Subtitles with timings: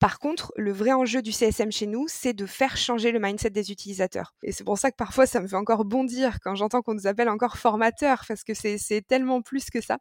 [0.00, 3.50] Par contre, le vrai enjeu du CSM chez nous, c'est de faire changer le mindset
[3.50, 4.32] des utilisateurs.
[4.42, 7.06] Et c'est pour ça que parfois, ça me fait encore bondir quand j'entends qu'on nous
[7.06, 9.98] appelle encore formateurs, parce que c'est tellement plus que ça.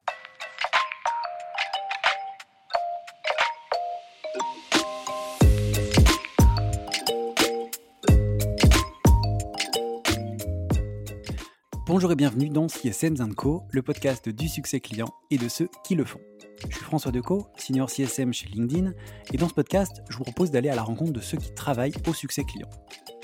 [11.85, 15.95] Bonjour et bienvenue dans CSM Co, le podcast du succès client et de ceux qui
[15.95, 16.21] le font.
[16.67, 18.91] Je suis François Decaux, senior CSM chez LinkedIn,
[19.33, 21.93] et dans ce podcast, je vous propose d'aller à la rencontre de ceux qui travaillent
[22.07, 22.69] au succès client.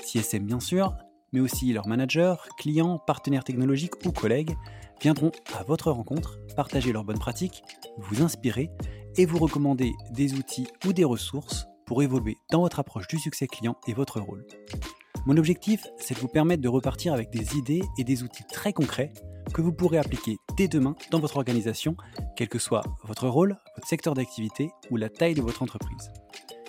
[0.04, 0.94] CSM bien sûr,
[1.32, 4.56] mais aussi leurs managers, clients, partenaires technologiques ou collègues
[5.00, 7.62] viendront à votre rencontre, partager leurs bonnes pratiques,
[7.98, 8.70] vous inspirer
[9.16, 13.46] et vous recommander des outils ou des ressources pour évoluer dans votre approche du succès
[13.46, 14.46] client et votre rôle.
[15.26, 18.72] Mon objectif, c'est de vous permettre de repartir avec des idées et des outils très
[18.72, 19.12] concrets
[19.52, 21.96] que vous pourrez appliquer dès demain dans votre organisation,
[22.36, 26.12] quel que soit votre rôle, votre secteur d'activité ou la taille de votre entreprise.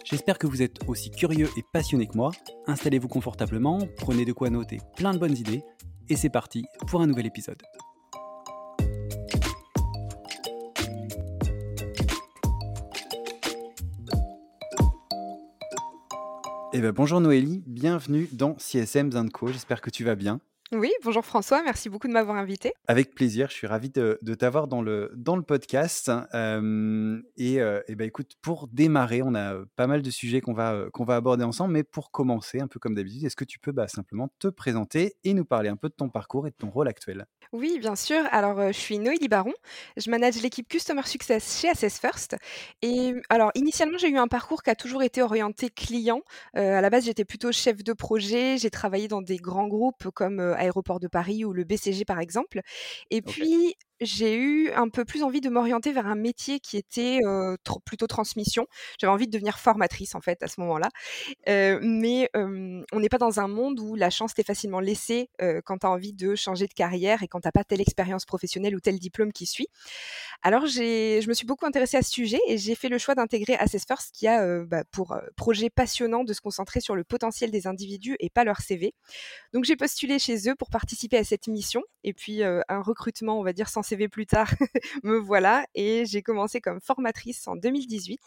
[0.04, 2.32] J'espère que vous êtes aussi curieux et passionné que moi.
[2.66, 5.64] Installez-vous confortablement, prenez de quoi noter plein de bonnes idées,
[6.10, 7.62] et c'est parti pour un nouvel épisode.
[16.78, 19.48] Eh ben, bonjour Noélie, bienvenue dans CSM Co.
[19.48, 20.40] J'espère que tu vas bien.
[20.74, 22.74] Oui, bonjour François, merci beaucoup de m'avoir invité.
[22.88, 26.12] Avec plaisir, je suis ravi de, t'avoir dans le, dans le podcast.
[26.34, 27.60] et,
[27.96, 31.46] ben écoute, pour démarrer, on a pas mal de sujets qu'on va, qu'on va aborder
[31.46, 34.50] ensemble, mais pour commencer, un peu comme d'habitude, est-ce que tu peux bah, simplement te
[34.50, 37.28] présenter et nous parler un peu de ton parcours et de ton rôle actuel?
[37.54, 38.26] Oui, bien sûr.
[38.32, 39.54] Alors, je suis Noélie Baron.
[39.96, 42.36] Je manage l'équipe Customer Success chez Assess First.
[42.82, 46.20] Et alors, initialement, j'ai eu un parcours qui a toujours été orienté client.
[46.56, 48.58] à la base, j'étais plutôt chef de projet.
[48.58, 52.62] J'ai travaillé dans des grands groupes comme Aéroport de Paris ou le BCG, par exemple.
[53.12, 57.20] Et puis, j'ai eu un peu plus envie de m'orienter vers un métier qui était
[57.86, 58.68] plutôt transmission.
[59.00, 60.90] J'avais envie de devenir formatrice en fait à ce moment-là.
[61.82, 65.30] mais on n'est pas dans un monde où la chance t'est facilement laissée
[65.66, 68.26] quand tu as envie de changer de carrière et quand tu n'as pas telle expérience
[68.26, 69.68] professionnelle ou tel diplôme qui suit.
[70.44, 73.56] Alors je me suis beaucoup intéressée à ce sujet et j'ai fait le choix d'intégrer
[73.56, 77.68] Assess First qui a bah, pour projet passionnant de se concentrer sur le potentiel des
[77.68, 78.94] individus et pas leur CV.
[79.54, 83.44] Donc j'ai postulé chez eux pour participer à cette mission et puis un recrutement on
[83.44, 84.50] va dire sans CV plus tard,
[85.04, 85.66] me voilà.
[85.76, 88.20] Et j'ai commencé comme formatrice en 2018.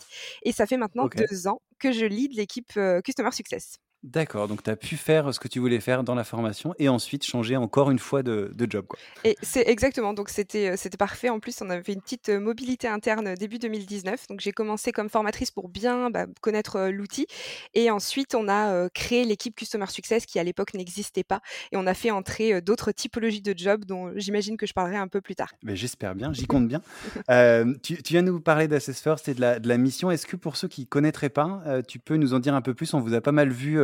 [0.43, 3.79] Et ça fait maintenant deux ans que je lead l'équipe euh, Customer Success.
[4.03, 6.89] D'accord, donc tu as pu faire ce que tu voulais faire dans la formation et
[6.89, 8.87] ensuite changer encore une fois de, job.
[8.89, 8.99] Quoi.
[9.25, 11.29] Et c'est exactement, donc c'était, euh, c'était parfait.
[11.29, 14.29] En plus, on avait une petite euh, mobilité interne début 2019.
[14.29, 17.27] Donc j'ai commencé comme formatrice pour bien bah, connaître euh, l'outil.
[17.75, 21.41] Et ensuite, on a créé l'équipe Customer Success qui à l'époque n'existait pas.
[21.71, 25.09] Et on a fait entrer d'autres typologies de jobs dont j'imagine que je parlerai un
[25.09, 25.51] peu plus tard.
[25.63, 26.81] Mais j'espère bien, j'y compte bien.
[27.83, 30.11] tu, viens de nous parler d'Assess First et de la, de la mission.
[30.11, 32.73] Est-ce que pour ceux qui ne connaîtraient pas, tu peux nous en dire un peu
[32.73, 32.95] plus?
[32.95, 33.79] On vous a pas mal vu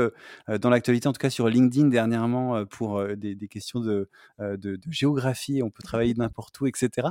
[0.49, 4.09] euh, dans l'actualité, en tout cas sur LinkedIn dernièrement, euh, pour euh, des, questions de,
[4.39, 5.63] de, géographie.
[5.63, 7.09] On peut travailler n'importe où, etc.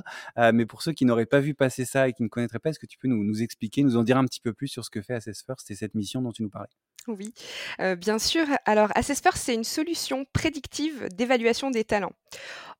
[0.54, 2.80] mais pour ceux qui n'auraient pas vu passer ça et qui ne connaîtraient pas, est-ce
[2.80, 4.90] que tu peux nous, nous expliquer, nous en dire un petit peu plus sur ce
[4.90, 6.70] que fait Assess First et cette mission dont tu nous parlais?
[7.08, 7.34] Oui,
[7.98, 8.46] bien sûr.
[8.66, 12.14] Alors, Assess First, c'est une solution prédictive d'évaluation des talents.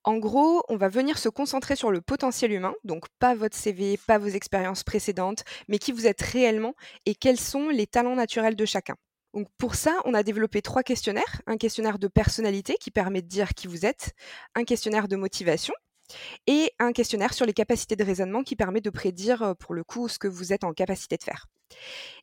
[0.08, 3.98] En gros, on va venir se concentrer sur le potentiel humain, donc pas votre CV,
[4.06, 6.76] pas vos expériences précédentes, mais qui vous êtes réellement
[7.08, 8.96] et quels sont les talents naturels de chacun.
[9.58, 11.42] Pour ça, on a développé trois questionnaires.
[11.46, 14.14] Un questionnaire de personnalité qui permet de dire qui vous êtes,
[14.56, 15.74] un questionnaire de motivation
[16.48, 19.84] et un questionnaire sur les capacités de raisonnement qui permet de prédire euh, pour le
[19.84, 21.48] coup ce que vous êtes en capacité de faire.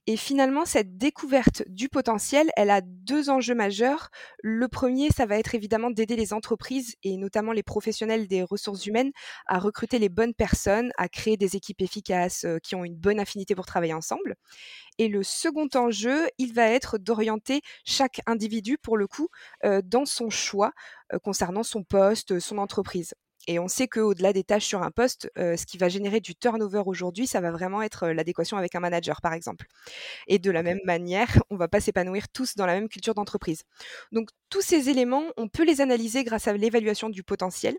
[0.08, 4.10] Et finalement, cette découverte du potentiel, elle a deux enjeux majeurs.
[4.42, 8.86] Le premier, ça va être évidemment d'aider les entreprises et notamment les professionnels des ressources
[8.86, 9.12] humaines
[9.46, 13.20] à recruter les bonnes personnes, à créer des équipes efficaces euh, qui ont une bonne
[13.20, 14.34] affinité pour travailler ensemble.
[14.98, 19.28] Et le second enjeu, il va être d'orienter chaque individu, pour le coup,
[19.64, 20.72] euh, dans son choix
[21.12, 23.14] euh, concernant son poste, son entreprise.
[23.48, 26.82] Et on sait qu'au-delà des tâches sur un poste, ce qui va générer du turnover
[26.86, 29.66] aujourd'hui, ça va vraiment être l'adéquation avec un manager, par exemple.
[30.28, 33.14] Et de la même manière, on ne va pas s'épanouir tous dans la même culture
[33.14, 33.62] d'entreprise.
[34.12, 37.76] Donc tous ces éléments, on peut les analyser grâce à l'évaluation du potentiel.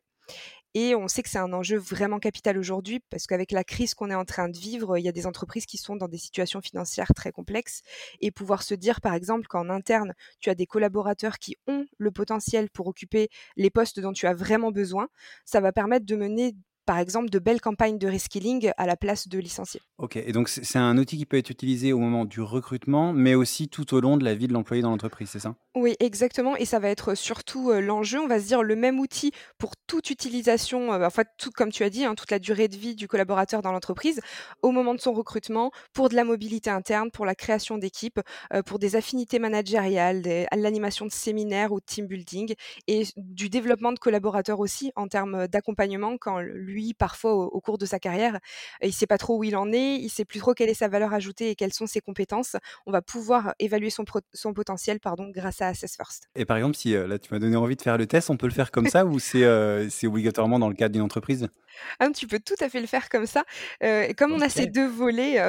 [0.75, 4.10] Et on sait que c'est un enjeu vraiment capital aujourd'hui parce qu'avec la crise qu'on
[4.10, 6.62] est en train de vivre, il y a des entreprises qui sont dans des situations
[6.62, 7.84] financières très complexes
[8.22, 12.12] et pouvoir se dire par exemple qu'en interne, tu as des collaborateurs qui ont le
[12.12, 15.10] potentiel pour occuper les postes dont tu as vraiment besoin,
[15.46, 19.27] ça va permettre de mener par exemple, de belles campagnes de reskilling à la place
[19.27, 19.81] de licenciés.
[19.97, 23.35] Ok, et donc c'est un outil qui peut être utilisé au moment du recrutement, mais
[23.35, 25.56] aussi tout au long de la vie de l'employé dans l'entreprise, c'est ça?
[25.75, 26.56] Oui, exactement.
[26.56, 28.19] Et ça va être surtout l'enjeu.
[28.19, 31.83] On va se dire le même outil pour toute utilisation, en fait, tout, comme tu
[31.83, 34.21] as dit, hein, toute la durée de vie du collaborateur dans l'entreprise,
[34.62, 38.19] au moment de son recrutement, pour de la mobilité interne, pour la création d'équipes,
[38.65, 40.21] pour des affinités managériales,
[40.56, 42.53] l'animation de séminaires ou de team building,
[42.88, 47.86] et du développement de collaborateurs aussi en termes d'accompagnement quand lui, parfois au, cours de
[47.86, 48.40] sa carrière,
[48.81, 50.88] il sait pas trop où il en est, il sait plus trop quelle est sa
[50.88, 52.56] valeur ajoutée et quelles sont ses compétences.
[52.86, 56.30] On va pouvoir évaluer son, son potentiel pardon, grâce à Assess First.
[56.36, 58.48] Et par exemple, si là tu m'as donné envie de faire le test, on peut
[58.48, 59.44] le faire comme ça ou c'est
[59.90, 61.48] c'est obligatoirement dans le cadre d'une entreprise?
[62.00, 63.44] Ah, tu peux tout à fait le faire comme ça.
[63.81, 65.40] et comme on a ces deux volets,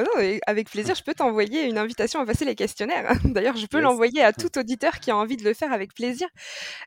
[0.47, 3.13] avec plaisir, je peux t'envoyer une invitation à passer les questionnaires.
[3.25, 6.29] D'ailleurs, je peux l'envoyer à tout auditeur qui a envie de le faire avec plaisir.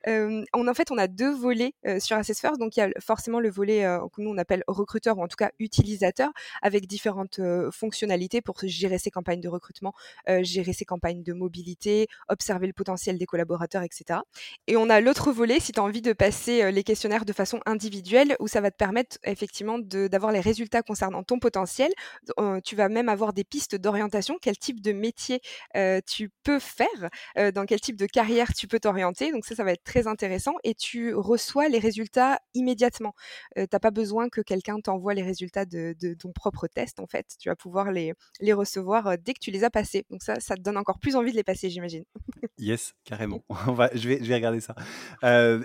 [0.07, 2.59] on, en fait, on a deux volets sur Assess First.
[2.59, 3.83] Donc, il y a forcément le volet
[4.13, 6.29] que on appelle recruteur ou en tout cas utilisateur,
[6.61, 7.39] avec différentes
[7.71, 9.93] fonctionnalités pour gérer ses campagnes de recrutement,
[10.41, 14.21] gérer ses campagnes de mobilité, observer le potentiel des collaborateurs, etc.
[14.67, 17.59] Et on a l'autre volet, si tu as envie de passer les questionnaires de façon
[17.65, 21.91] individuelle, où ça va te permettre effectivement d'avoir les résultats concernant ton potentiel.
[22.63, 25.41] tu vas même avoir des pistes d'orientation, quel type de métier
[26.07, 27.09] tu peux faire,
[27.53, 29.31] dans quel type de carrière tu peux t'orienter.
[29.31, 33.13] Donc ça, ça va être très intéressant et tu reçois les résultats immédiatement.
[33.55, 37.25] tu n'as pas besoin que quelqu'un t'envoie les résultats de, ton propre test, en fait.
[37.39, 40.05] Tu vas pouvoir les, les recevoir dès que tu les as passés.
[40.09, 42.03] Donc ça, ça te donne encore plus envie de les passer, j'imagine.
[42.57, 43.43] yes, carrément.
[43.93, 44.75] Je, vais, je vais regarder ça.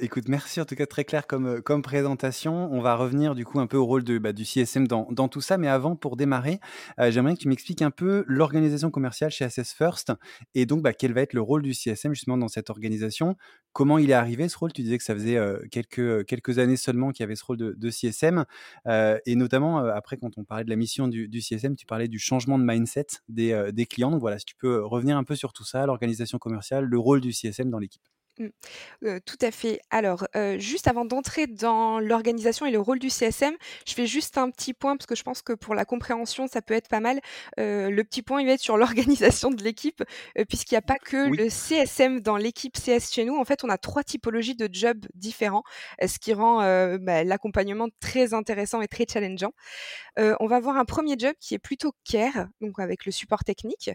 [0.01, 2.71] écoute, merci en tout cas, très clair comme, comme présentation.
[2.73, 5.29] On va revenir du coup un peu au rôle de, bah, du CSM dans, dans,
[5.29, 5.59] tout ça.
[5.59, 6.61] Mais avant, pour démarrer,
[6.99, 10.13] euh, j'aimerais que tu m'expliques un peu l'organisation commerciale chez Assess First
[10.55, 13.37] et donc bah, quel va être le rôle du CSM justement dans cette organisation?
[13.73, 14.73] Comment il est arrivé ce rôle?
[14.73, 17.59] Tu disais que ça faisait euh, quelques, quelques années seulement qu'il y avait ce rôle
[17.59, 18.42] de CSM.
[18.89, 22.19] Euh, et notamment, après, quand on parlait de la mission du, CSM, tu parlais du
[22.19, 24.11] changement de mindset des, des clients.
[24.11, 27.21] Donc voilà, si tu peux revenir un peu sur tout ça, l'organisation commerciale, le rôle
[27.21, 28.03] du CSM dans l'équipe.
[28.39, 29.19] Mmh.
[29.27, 29.81] tout à fait.
[29.91, 30.27] Alors,
[30.57, 33.55] juste avant d'entrer dans l'organisation et le rôle du CSM,
[33.87, 36.63] je fais juste un petit point parce que je pense que pour la compréhension, ça
[36.63, 37.21] peut être pas mal.
[37.59, 40.03] le petit point, il va être sur l'organisation de l'équipe,
[40.49, 43.37] puisqu'il n'y a pas que le CSM dans l'équipe CS chez nous.
[43.37, 45.65] En fait, on a trois typologies de jobs différents,
[46.01, 46.59] ce qui rend,
[46.99, 49.53] bah, l'accompagnement très intéressant et très challengeant.
[50.17, 53.91] on va avoir un premier job qui est plutôt care, donc avec le support technique.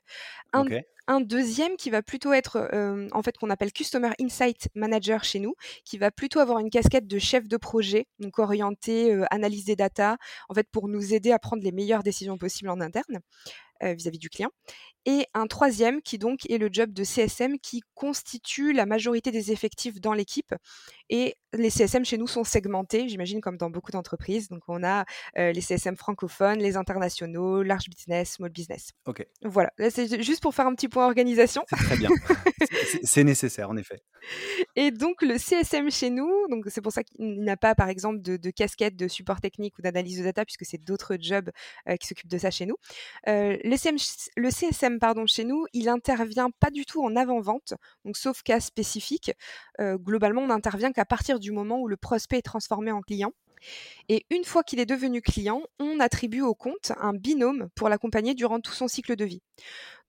[0.54, 0.66] Un
[1.08, 2.70] un deuxième qui va plutôt être,
[3.12, 5.56] en fait, qu'on appelle Customer Insight Manager chez nous,
[5.86, 10.18] qui va plutôt avoir une casquette de chef de projet, donc orienté analyse des data,
[10.50, 13.20] en fait, pour nous aider à prendre les meilleures décisions possibles en interne
[13.82, 14.50] vis-à-vis du client.
[15.06, 19.52] Et un troisième qui donc est le job de CSM qui constitue la majorité des
[19.52, 20.54] effectifs dans l'équipe.
[21.10, 24.50] Et les CSM chez nous sont segmentés, j'imagine comme dans beaucoup d'entreprises.
[24.50, 25.06] Donc on a
[25.36, 28.92] les CSM francophones, les internationaux, large business, small business.
[29.06, 29.26] Ok.
[29.44, 31.64] Voilà, c'est juste pour faire un petit point organisation.
[31.70, 32.10] C'est très bien.
[33.04, 34.02] c'est nécessaire en effet.
[34.76, 38.22] Et donc le CSM chez nous, donc c'est pour ça qu'il n'a pas par exemple
[38.22, 41.50] de, casquette de support technique ou d'analyse de data puisque c'est d'autres jobs
[42.00, 42.76] qui s'occupent de ça chez nous.
[43.26, 47.74] le CSM pardon, chez nous, il intervient pas du tout en avant-vente,
[48.06, 49.32] donc sauf cas spécifique.
[49.80, 50.50] globalement, on
[50.98, 53.32] qu'à partir du moment où le prospect est transformé en client.
[54.10, 58.34] Et une fois qu'il est devenu client, on attribue au compte un binôme pour l'accompagner
[58.34, 59.42] durant tout son cycle de vie.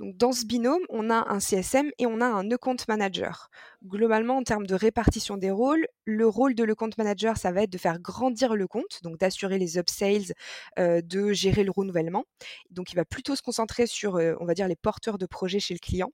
[0.00, 3.50] Donc dans ce binôme, on a un CSM et on a un account manager.
[3.85, 7.70] Globalement, en termes de répartition des rôles, le rôle de account manager, ça va être
[7.70, 10.32] de faire grandir le compte, donc d'assurer les upsales,
[10.79, 12.25] euh, de gérer le renouvellement.
[12.70, 15.61] Donc il va plutôt se concentrer sur, euh, on va dire, les porteurs de projets
[15.61, 16.11] chez le client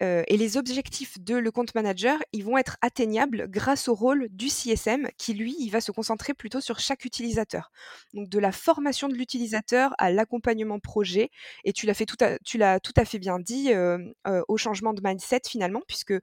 [0.00, 4.48] et les objectifs de le compte manager, ils vont être atteignables grâce au rôle du
[4.48, 7.70] CSM qui, lui, il va se concentrer plutôt sur chaque utilisateur.
[8.14, 11.30] Donc de la formation de l'utilisateur à l'accompagnement projet.
[11.64, 13.70] Et tu l'as fait tout à, tu l'as tout à fait bien dit
[14.48, 16.14] au changement de mindset finalement, puisque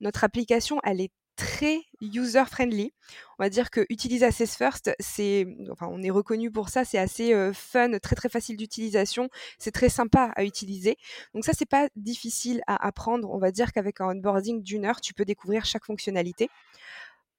[0.00, 2.92] notre application, elle est très user-friendly.
[3.38, 4.92] On va dire que utiliser First,
[5.70, 9.88] enfin, on est reconnu pour ça, c'est assez fun, très très facile d'utilisation, c'est très
[9.88, 10.96] sympa à utiliser.
[11.34, 13.30] Donc ça, c'est pas difficile à apprendre.
[13.30, 16.48] On va dire qu'avec un onboarding d'une heure, tu peux découvrir chaque fonctionnalité.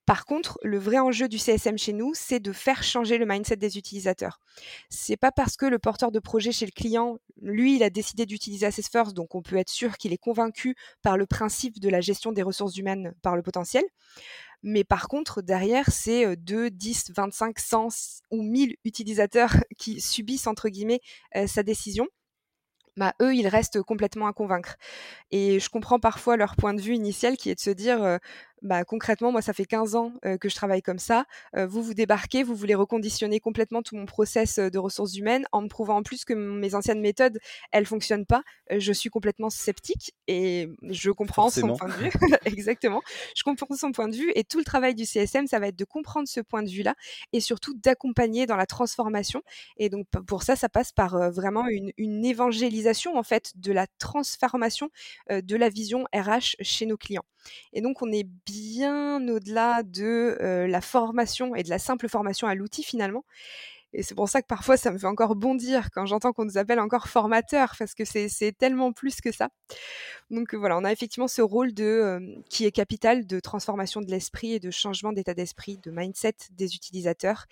[0.05, 3.55] Par contre, le vrai enjeu du CSM chez nous, c'est de faire changer le mindset
[3.55, 4.39] des utilisateurs.
[4.89, 8.25] C'est pas parce que le porteur de projet chez le client, lui, il a décidé
[8.25, 12.01] d'utiliser First, donc on peut être sûr qu'il est convaincu par le principe de la
[12.01, 13.83] gestion des ressources humaines par le potentiel.
[14.61, 20.69] Mais par contre, derrière, c'est 2, 10, 25, 100 ou 1000 utilisateurs qui subissent, entre
[20.69, 21.01] guillemets,
[21.47, 22.07] sa décision.
[22.97, 24.77] Bah, eux, ils restent complètement à convaincre.
[25.29, 28.19] Et je comprends parfois leur point de vue initial qui est de se dire,
[28.65, 31.25] bah, concrètement, moi, ça fait 15 ans que je travaille comme ça.
[31.55, 35.67] vous, vous débarquez, vous voulez reconditionner complètement tout mon process de ressources humaines en me
[35.67, 37.39] prouvant en plus que mes anciennes méthodes,
[37.71, 38.43] elles fonctionnent pas.
[38.75, 42.11] je suis complètement sceptique et je comprends son point de vue.
[42.45, 43.01] Exactement.
[43.35, 45.75] Je comprends son point de vue et tout le travail du CSM, ça va être
[45.75, 46.95] de comprendre ce point de vue-là
[47.33, 49.43] et surtout d'accompagner dans la transformation.
[49.77, 53.87] Et donc, pour ça, ça passe par vraiment une, une évangélisation, en fait, de la
[53.99, 54.89] transformation
[55.29, 57.25] de la vision RH chez nos clients.
[57.73, 60.37] Et donc, on est bien au-delà de
[60.67, 63.23] la formation et de la simple formation à l'outil finalement.
[63.97, 66.57] Et c'est pour ça que parfois, ça me fait encore bondir quand j'entends qu'on nous
[66.57, 69.47] appelle encore formateur, parce que c'est tellement plus que ça.
[70.29, 74.53] Donc voilà, on a effectivement ce rôle de, qui est capital de transformation de l'esprit
[74.53, 77.45] et de changement d'état d'esprit, de mindset des utilisateurs.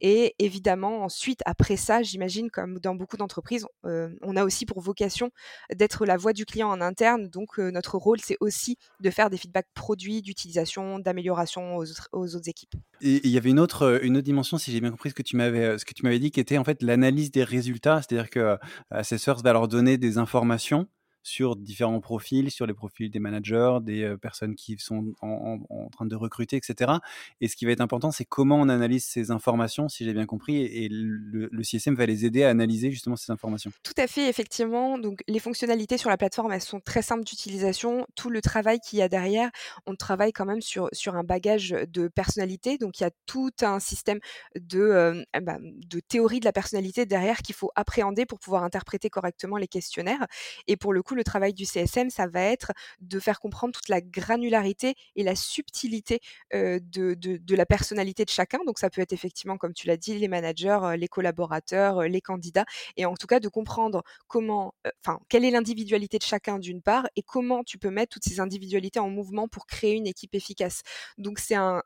[0.00, 5.30] Et évidemment, ensuite, après ça, j'imagine, comme dans beaucoup d'entreprises, on a aussi pour vocation
[5.74, 7.28] d'être la voix du client en interne.
[7.28, 12.74] Donc, notre rôle, c'est aussi de faire des feedbacks produits, d'utilisation, d'amélioration aux, autres équipes.
[13.00, 15.22] Et il y avait une autre, une autre dimension, si j'ai bien compris ce que
[15.22, 18.02] tu m'avais, ce que tu m'avais dit, qui était en fait l'analyse des résultats.
[18.02, 18.56] C'est-à-dire que
[18.90, 20.88] Assessors va leur donner des informations
[21.22, 25.58] sur différents profils, sur les profils des managers, des personnes qui sont en,
[25.92, 26.92] train de recruter, etc.
[27.40, 30.26] Et ce qui va être important, c'est comment on analyse ces informations, si j'ai bien
[30.26, 33.70] compris, et le, CSM va les aider à analyser justement ces informations.
[33.82, 34.98] Tout à fait, effectivement.
[34.98, 38.06] Donc les fonctionnalités sur la plateforme, elles sont très simples d'utilisation.
[38.14, 39.50] Tout le travail qu'il y a derrière,
[39.86, 42.78] on travaille quand même sur, un bagage de personnalité.
[42.78, 44.18] Donc il y a tout un système
[44.54, 49.10] de, eh ben, de théorie de la personnalité derrière qu'il faut appréhender pour pouvoir interpréter
[49.10, 50.26] correctement les questionnaires.
[50.66, 54.00] Et pour le le travail du CSM, ça va être de faire comprendre toute la
[54.00, 56.20] granularité et la subtilité
[56.52, 58.58] de, la personnalité de chacun.
[58.66, 62.64] Donc ça peut être effectivement, comme tu l'as dit, les managers, les collaborateurs, les candidats,
[62.96, 64.74] et en tout cas de comprendre comment,
[65.04, 68.40] enfin, quelle est l'individualité de chacun d'une part, et comment tu peux mettre toutes ces
[68.40, 70.82] individualités en mouvement pour créer une équipe efficace.
[71.16, 71.82] Donc c'est un,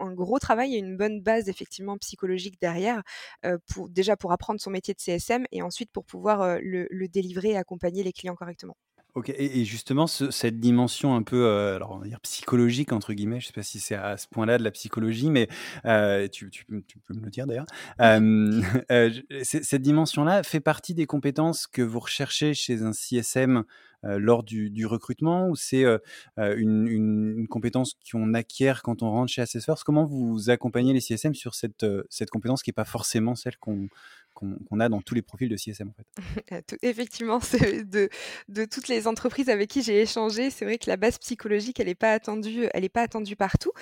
[0.00, 3.02] gros travail et une bonne base effectivement psychologique derrière,
[3.88, 7.56] déjà pour apprendre son métier de CSM et ensuite pour pouvoir le, le délivrer et
[7.56, 8.63] accompagner les clients correctement.
[9.14, 13.38] Ok, et, justement, cette dimension un peu, euh, alors on va dire psychologique, entre guillemets,
[13.38, 15.46] je ne sais pas si c'est à ce point-là de la psychologie, mais
[15.84, 17.66] euh, tu, tu, tu, peux me le dire d'ailleurs,
[18.00, 18.60] euh,
[19.44, 23.62] cette dimension-là fait partie des compétences que vous recherchez chez un CSM
[24.02, 25.84] lors du, du, recrutement, ou c'est
[26.36, 29.82] une, une, compétence qu'on acquiert quand on rentre chez Assessors?
[29.82, 33.88] Comment vous accompagnez les CSM sur cette, cette compétence qui n'est pas forcément celle qu'on
[34.34, 36.76] qu'on a dans tous les profils de CSM en fait.
[36.82, 38.08] Effectivement, de,
[38.48, 41.86] de toutes les entreprises avec qui j'ai échangé, c'est vrai que la base psychologique, elle
[41.86, 43.72] n'est pas attendue, elle est pas attendue partout.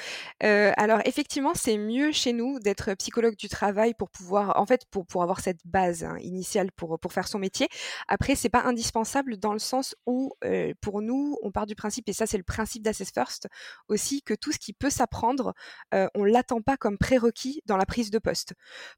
[0.43, 4.85] Euh, alors effectivement, c'est mieux chez nous d'être psychologue du travail pour pouvoir, en fait,
[4.91, 7.69] pour, pour avoir cette base hein, initiale pour, pour faire son métier.
[8.09, 12.09] Après, c'est pas indispensable dans le sens où, euh, pour nous, on part du principe,
[12.09, 13.49] et ça c'est le principe d'Assess First
[13.89, 15.55] aussi, que tout ce qui peut s'apprendre,
[15.95, 18.55] euh, on l'attend pas comme prérequis dans la prise de poste.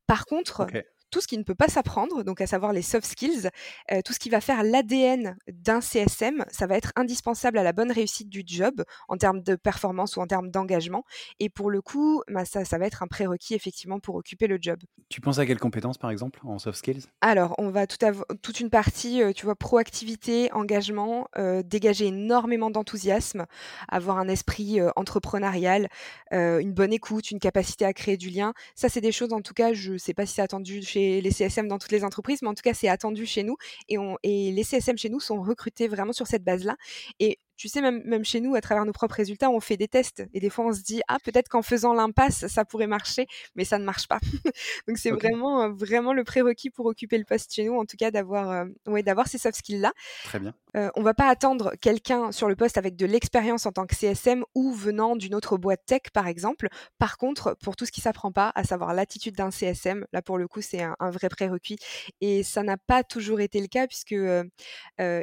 [0.07, 0.67] Par contre,
[1.11, 3.49] tout ce qui ne peut pas s'apprendre, donc à savoir les soft skills,
[3.93, 7.73] euh, tout ce qui va faire l'ADN d'un CSM, ça va être indispensable à la
[7.73, 11.05] bonne réussite du job en termes de performance ou en termes d'engagement.
[11.39, 14.59] Et pour le coup, bah, ça, ça va être un prérequis effectivement pour occuper le
[14.61, 14.81] job.
[15.09, 17.07] Tu penses à quelles compétences par exemple en soft skills?
[17.21, 17.99] Alors, on va tout
[18.43, 23.47] toute une partie, euh, tu vois, proactivité, engagement, euh, dégager énormément d'enthousiasme,
[23.89, 25.89] avoir un esprit entrepreneurial,
[26.33, 28.53] une bonne écoute, une capacité à créer du lien.
[28.75, 31.04] Ça, c'est des choses, en tout cas, je ne sais pas si c'est attendu chez
[31.21, 33.57] les, CSM dans toutes les entreprises, mais en tout cas, c'est attendu chez nous.
[33.89, 36.77] Et, et les CSM chez nous sont recrutés vraiment sur cette base-là.
[37.21, 39.89] Et tu sais, même, même chez nous, à travers nos propres résultats, on fait des
[39.89, 40.25] tests.
[40.33, 43.65] Et des fois, on se dit, ah, peut-être qu'en faisant l'impasse, ça pourrait marcher, mais
[43.65, 44.19] ça ne marche pas.
[44.89, 47.97] Donc, c'est vraiment, euh, vraiment le prérequis pour occuper le poste chez nous, en tout
[47.97, 49.93] cas, d'avoir euh, ouais, d'avoir ces soft skills-là.
[50.25, 50.55] Très bien.
[50.77, 53.95] Euh, on va pas attendre quelqu'un sur le poste avec de l'expérience en tant que
[53.95, 56.69] CSM ou venant d'une autre boîte tech, par exemple.
[56.99, 60.39] Par contre, pour tout ce qui s'apprend pas, à savoir l'attitude d'un CSM, là, pour
[60.39, 61.77] le coup, c'est un, vrai prérequis.
[62.21, 64.17] Et ça n'a pas toujours été le cas, puisque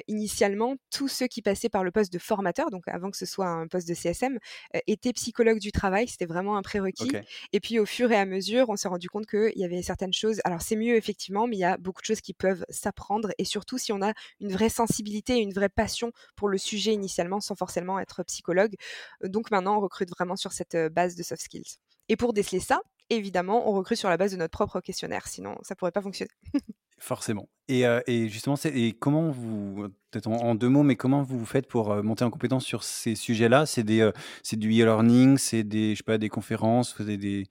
[0.07, 3.47] initialement, tous ceux qui passaient par le poste de formateur, donc avant que ce soit
[3.47, 4.37] un poste de CSM,
[4.75, 6.07] euh, était psychologue du travail.
[6.07, 7.11] C'était vraiment un prérequis.
[7.53, 10.13] Et puis au fur et à mesure, on s'est rendu compte qu'il y avait certaines
[10.13, 10.41] choses.
[10.43, 13.31] Alors c'est mieux effectivement, mais il y a beaucoup de choses qui peuvent s'apprendre.
[13.37, 16.93] Et surtout si on a une vraie sensibilité et une vraie passion pour le sujet
[16.93, 18.75] initialement, sans forcément être psychologue.
[19.23, 21.77] Euh, donc maintenant, on recrute vraiment sur cette euh, base de soft skills.
[22.09, 25.27] Et pour déceler ça, évidemment, on recrute sur la base de notre propre questionnaire.
[25.27, 26.31] Sinon, ça pourrait pas fonctionner.
[26.99, 27.49] Forcément.
[27.71, 32.03] Et, et justement, et comment vous, peut-être en, deux mots, mais comment vous faites pour
[32.03, 33.65] monter en compétence sur ces sujets-là?
[33.65, 34.09] C'est des,
[34.43, 37.47] c'est du e-learning, c'est des, je sais pas, des conférences, vous avez des,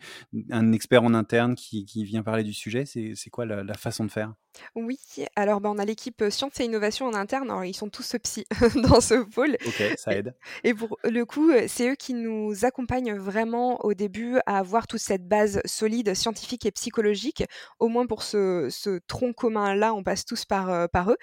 [0.51, 2.85] un expert en interne qui, qui vient parler du sujet.
[2.87, 4.35] C'est, quoi la, façon de faire?
[4.75, 4.99] Oui,
[5.37, 7.51] alors bah, on a l'équipe sciences et innovation en interne.
[7.51, 9.57] Alors, ils sont tous psy dans ce pôle.
[9.67, 10.35] Ok, ça aide.
[10.65, 15.01] Et, pour le coup, c'est eux qui nous accompagnent vraiment au début à avoir toute
[15.01, 17.45] cette base solide scientifique et psychologique.
[17.79, 21.17] Au moins pour ce, ce tronc commun-là, on tous par, par eux.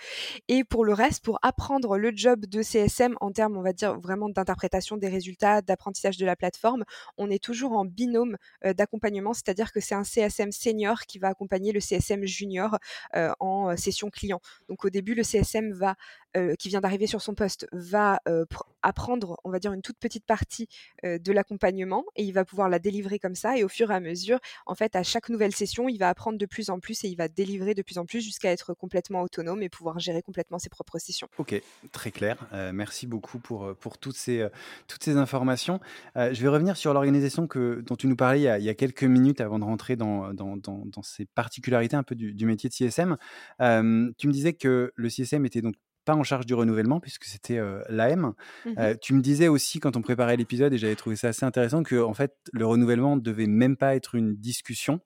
[0.47, 3.99] Et pour le reste, pour apprendre le job de CSM en termes, on va dire,
[3.99, 6.83] vraiment d'interprétation des résultats, d'apprentissage de la plateforme,
[7.17, 11.29] on est toujours en binôme euh, d'accompagnement, c'est-à-dire que c'est un CSM senior qui va
[11.29, 12.77] accompagner le CSM junior
[13.15, 14.39] euh, en euh, session client.
[14.69, 15.95] Donc au début, le CSM va
[16.37, 18.45] euh, qui vient d'arriver sur son poste va euh,
[18.83, 20.67] apprendre, on va dire, une toute petite partie
[21.03, 23.57] euh, de l'accompagnement et il va pouvoir la délivrer comme ça.
[23.57, 26.37] Et au fur et à mesure, en fait, à chaque nouvelle session, il va apprendre
[26.37, 29.21] de plus en plus et il va délivrer de plus en plus jusqu'à être complètement
[29.21, 31.27] autonome et pouvoir gérer complètement ses propres sessions.
[31.37, 31.59] Ok,
[31.91, 32.47] très clair.
[32.73, 34.47] merci beaucoup pour, pour toutes, ces,
[34.87, 35.79] toutes ces informations.
[36.15, 39.41] je vais revenir sur l'organisation que, dont tu nous parlais il y, a, quelques minutes
[39.41, 43.17] avant de rentrer dans, dans, dans, ces particularités un peu du métier de CSM.
[43.59, 45.75] tu me disais que le CSM était donc
[46.07, 47.59] pas en charge du renouvellement puisque c'était
[47.89, 48.33] l'AM.
[48.65, 51.83] Mmh tu me disais aussi quand on préparait l'épisode et j'avais trouvé ça assez intéressant
[51.83, 55.01] que en fait le renouvellement devait même pas être une discussion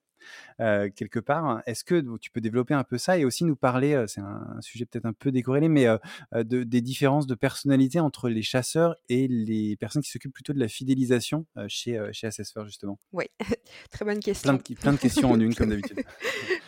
[0.59, 1.61] euh, quelque part.
[1.65, 4.59] Est-ce que tu peux développer un peu ça et aussi nous parler, euh, c'est un,
[4.61, 5.97] sujet peut-être un peu décorrélé, mais euh,
[6.33, 10.59] de, des différences de personnalité entre les chasseurs et les personnes qui s'occupent plutôt de
[10.59, 12.99] la fidélisation chez, chez Assessor, justement?
[13.11, 13.25] Oui,
[13.91, 14.57] très bonne question.
[14.57, 16.03] Plein de, plein de questions en une, comme d'habitude.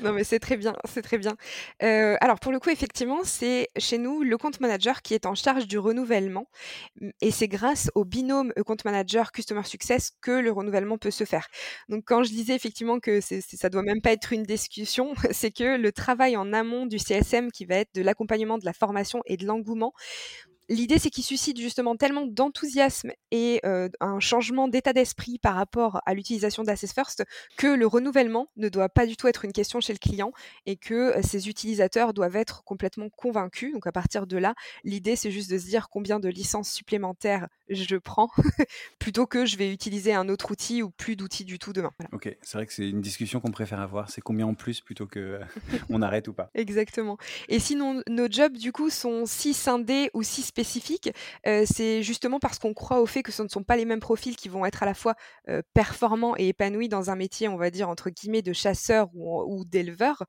[0.02, 1.36] non, mais c'est très bien, c'est très bien.
[1.80, 5.68] alors, pour le coup, effectivement, c'est chez nous le compte manager qui est en charge
[5.68, 6.48] du renouvellement
[7.22, 11.48] et c'est grâce au binôme compte manager Customer Success que le renouvellement peut se faire.
[11.90, 15.52] Donc, quand je disais effectivement que c'est ça doit même pas être une discussion, c'est
[15.52, 19.22] que le travail en amont du CSM qui va être de l'accompagnement, de la formation
[19.26, 19.94] et de l'engouement,
[20.70, 23.62] L'idée, c'est qu'il suscite justement tellement d'enthousiasme et
[24.00, 27.24] un changement d'état d'esprit par rapport à l'utilisation d'Assess First
[27.58, 30.32] que le renouvellement ne doit pas du tout être une question chez le client
[30.66, 33.74] et que ses utilisateurs doivent être complètement convaincus.
[33.74, 34.54] Donc à partir de là,
[34.84, 38.30] l'idée, c'est juste de se dire combien de licences supplémentaires je prends
[39.00, 41.92] plutôt que je vais utiliser un autre outil ou plus d'outils du tout demain.
[42.12, 44.10] Ok, c'est vrai que c'est une discussion qu'on préfère avoir.
[44.10, 45.40] C'est combien en plus plutôt que
[45.90, 46.50] on arrête ou pas.
[46.54, 47.18] Exactement.
[47.50, 51.10] Et sinon, nos jobs du coup sont si scindés ou si spécifiques,
[51.48, 54.00] euh, c'est justement parce qu'on croit au fait que ce ne sont pas les mêmes
[54.00, 55.16] profils qui vont être à la fois
[55.50, 59.66] euh, performants et épanouis dans un métier, on va dire entre guillemets, de chasseur ou,
[59.66, 60.24] d'éleveur.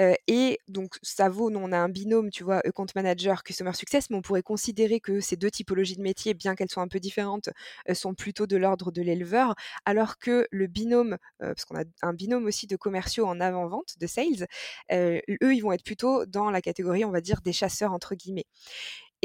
[0.00, 3.72] Euh, et donc ça vaut, nous on a un binôme, tu vois, account manager, customer
[3.72, 6.88] success, mais on pourrait considérer que ces deux typologies de métiers, bien qu'elles soient un
[6.88, 7.48] peu différentes,
[7.94, 9.54] sont plutôt de l'ordre de l'éleveur,
[9.86, 14.06] alors que le binôme, parce qu'on a un binôme aussi de commerciaux en avant-vente, de
[14.06, 14.46] sales,
[14.92, 18.46] eux, ils vont être plutôt dans la catégorie, on va dire, des chasseurs, entre guillemets.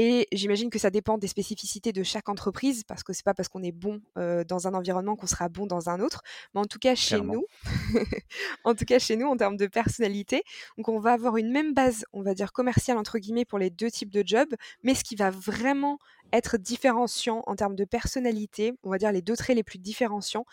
[0.02, 3.50] Et j'imagine que ça dépend des spécificités de chaque entreprise, parce que c'est pas parce
[3.50, 6.24] qu'on est bon dans un environnement qu'on sera bon dans un autre.
[6.54, 7.46] Mais en tout cas, chez nous,
[8.64, 10.44] en tout cas chez nous, en termes de personnalité,
[10.78, 13.70] donc on va avoir une même base, on va dire commerciale entre guillemets pour les
[13.70, 16.00] deux types de jobs, mais ce qui va vraiment
[16.32, 20.46] être différenciant en termes de personnalité, on va dire les deux traits les plus différenciants,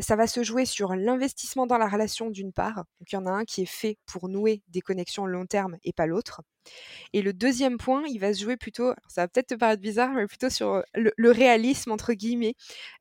[0.00, 2.84] ça va se jouer sur l'investissement dans la relation d'une part.
[3.00, 5.78] Donc il y en a un qui est fait pour nouer des connexions long terme
[5.82, 6.42] et pas l'autre.
[7.12, 10.10] Et le deuxième point, il va se jouer plutôt, ça va peut-être te paraître bizarre,
[10.10, 12.54] mais plutôt sur le, réalisme entre guillemets.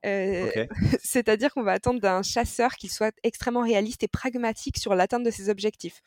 [1.04, 5.32] C'est-à-dire qu'on va attendre d'un chasseur qu'il soit extrêmement réaliste et pragmatique sur l'atteinte de
[5.32, 6.02] ses objectifs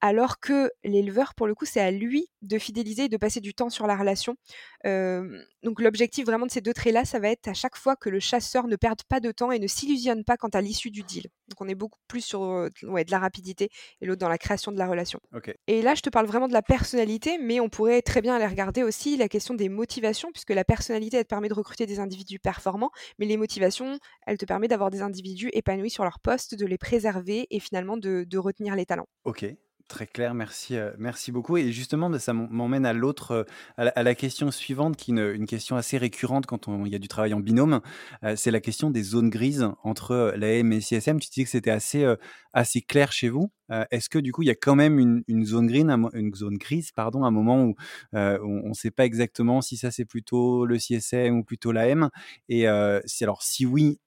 [0.00, 3.54] alors que l'éleveur, pour le coup, c'est à lui de fidéliser et de passer du
[3.54, 4.36] temps sur la relation.
[4.84, 8.20] donc l'objectif vraiment de ces deux traits-là, ça va être à chaque fois que le
[8.20, 11.26] chasseur ne perde pas de temps et ne s'illusionne pas quant à l'issue du deal.
[11.48, 14.72] Donc on est beaucoup plus sur ouais, de la rapidité et l'autre dans la création
[14.72, 15.20] de la relation.
[15.66, 18.46] Et là, je te parle vraiment de la personnalité, mais on pourrait très bien aller
[18.46, 22.00] regarder aussi la question des motivations, puisque la personnalité, elle te permet de recruter des
[22.00, 26.54] individus performants, mais les motivations, elle te permet d'avoir des individus épanouis sur leur poste,
[26.54, 29.08] de les préserver et finalement de, de retenir les talents.
[29.24, 29.44] Ok,
[29.90, 31.56] Très clair, merci, euh, merci beaucoup.
[31.56, 33.44] Et justement, ça m'emmène à l'autre,
[33.80, 37.00] euh, à, la question suivante, qui est une, question assez récurrente quand il y a
[37.00, 37.80] du travail en binôme.
[38.22, 41.18] Euh, c'est la question des zones grises entre l'AM et le CSM.
[41.18, 42.06] Tu dis que c'était assez,
[42.52, 43.50] assez clair chez vous.
[43.90, 46.92] Est-ce que du coup, il y a quand même une, zone, green, une zone grise,
[46.92, 47.74] pardon, un moment où
[48.12, 52.10] on ne sait pas exactement si ça c'est plutôt le CSM ou plutôt l'AM
[52.48, 52.66] Et
[53.06, 53.98] si alors si oui,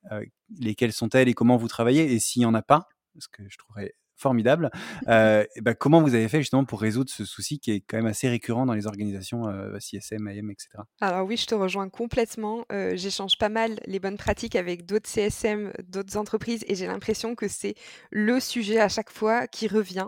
[0.59, 2.13] lesquelles sont-elles et comment vous travaillez?
[2.13, 4.69] Et s'il n'y en a pas, parce que je trouverais formidable.
[5.09, 8.05] Euh, bah, comment vous avez fait justement pour résoudre ce souci qui est quand même
[8.05, 10.69] assez récurrent dans les organisations euh, CSM, AM, etc.
[11.01, 12.65] Alors oui, je te rejoins complètement.
[12.71, 17.35] Euh, j'échange pas mal les bonnes pratiques avec d'autres CSM, d'autres entreprises, et j'ai l'impression
[17.35, 17.75] que c'est
[18.11, 20.07] le sujet à chaque fois qui revient.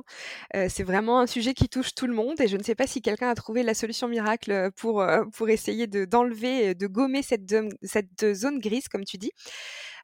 [0.53, 3.01] c'est vraiment un sujet qui touche tout le monde, et je ne sais pas si
[3.01, 8.59] quelqu'un a trouvé la solution miracle pour, pour essayer d'enlever, de, gommer cette, cette zone
[8.59, 9.31] grise, comme tu dis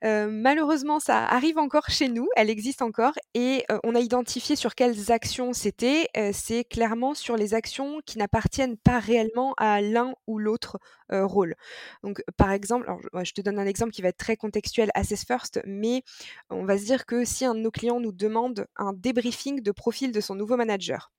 [0.03, 5.11] malheureusement, ça arrive encore chez nous, elle existe encore et on a identifié sur quelles
[5.11, 6.07] actions c'était.
[6.33, 11.55] c'est clairement sur les actions qui n'appartiennent pas réellement à l'un ou l'autre rôle.
[12.03, 12.91] Donc, par exemple,
[13.23, 16.03] je te donne un exemple qui va être très contextuel, Assess First, mais
[16.49, 19.71] on va se dire que si un de nos clients nous demande un débriefing de
[19.71, 21.11] profil de son nouveau manager,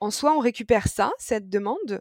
[0.00, 2.00] en soi, on récupère ça, cette demande.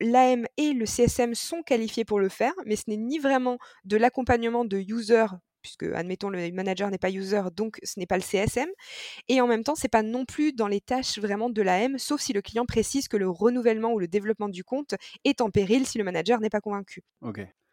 [0.00, 3.96] L'AM et le CSM sont qualifiés pour le faire, mais ce n'est ni vraiment de
[3.96, 5.26] l'accompagnement de user
[5.62, 8.68] puisque admettons le manager n'est pas user, donc ce n'est pas le CSM.
[9.28, 12.20] Et en même temps, c'est pas non plus dans les tâches vraiment de l'AM, sauf
[12.20, 14.94] si le client précise que le renouvellement ou le développement du compte
[15.24, 17.02] est en péril si le manager n'est pas convaincu.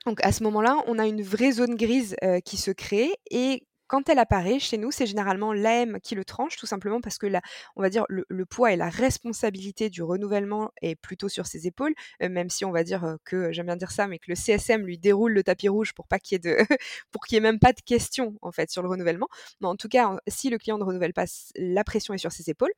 [0.05, 3.65] Donc à ce moment-là, on a une vraie zone grise euh, qui se crée et
[3.87, 7.27] quand elle apparaît chez nous, c'est généralement l'AM qui le tranche, tout simplement parce que
[7.75, 11.93] on va dire le, poids et la responsabilité du renouvellement est plutôt sur ses épaules,
[12.21, 14.35] euh, même si on va dire euh, que j'aime bien dire ça, mais que le
[14.35, 16.57] CSM lui déroule le tapis rouge pour pas qu'il y ait de,
[17.11, 19.27] pour qu'il y ait même pas de questions en fait sur le renouvellement.
[19.61, 22.49] Mais en tout cas, si le client ne renouvelle pas, la pression est sur ses
[22.49, 22.71] épaules.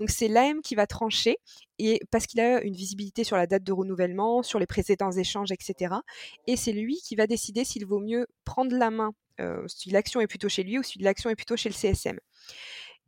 [0.00, 1.38] Donc c'est l'AM qui va trancher
[1.78, 5.52] et parce qu'il a une visibilité sur la date de renouvellement, sur les précédents échanges,
[5.52, 5.94] etc.
[6.46, 9.12] Et c'est lui qui va décider s'il vaut mieux prendre la main
[9.66, 12.18] si l'action est plutôt chez lui ou si l'action est plutôt chez le CSM.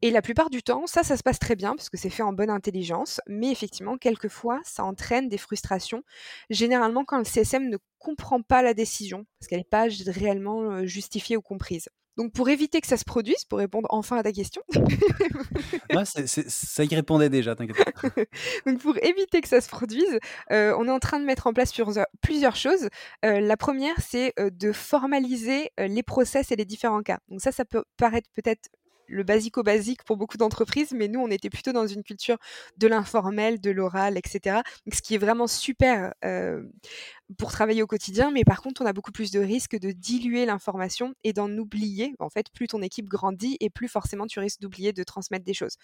[0.02, 2.22] Et la plupart du temps, ça, ça se passe très bien parce que c'est fait
[2.22, 6.02] en bonne intelligence, mais effectivement, quelquefois, ça entraîne des frustrations,
[6.50, 10.84] généralement quand le CSM ne comprend pas la décision, parce qu'elle n'est pas réellement euh,
[10.84, 11.88] justifiée ou comprise.
[12.16, 14.62] Donc pour éviter que ça se produise, pour répondre enfin à ta question.
[16.46, 18.08] ça y répondait déjà, t'inquiète pas.
[18.66, 20.18] Donc pour éviter que ça se produise,
[20.52, 21.72] euh, on est en train de mettre en place
[22.22, 22.88] plusieurs, choses.
[23.24, 27.18] Euh, la première, c'est euh, de formaliser les process et les différents cas.
[27.28, 28.68] Donc ça, ça peut paraître peut-être
[29.06, 32.38] le basico-basique pour beaucoup d'entreprises, mais nous, on était plutôt dans une culture
[32.76, 34.62] de l'informel, de l'oral, etc.
[34.92, 36.62] Ce qui est vraiment super euh,
[37.38, 40.46] pour travailler au quotidien, mais par contre, on a beaucoup plus de risques de diluer
[40.46, 42.14] l'information et d'en oublier.
[42.18, 45.54] En fait, plus ton équipe grandit et plus forcément tu risques d'oublier de transmettre des
[45.54, 45.76] choses.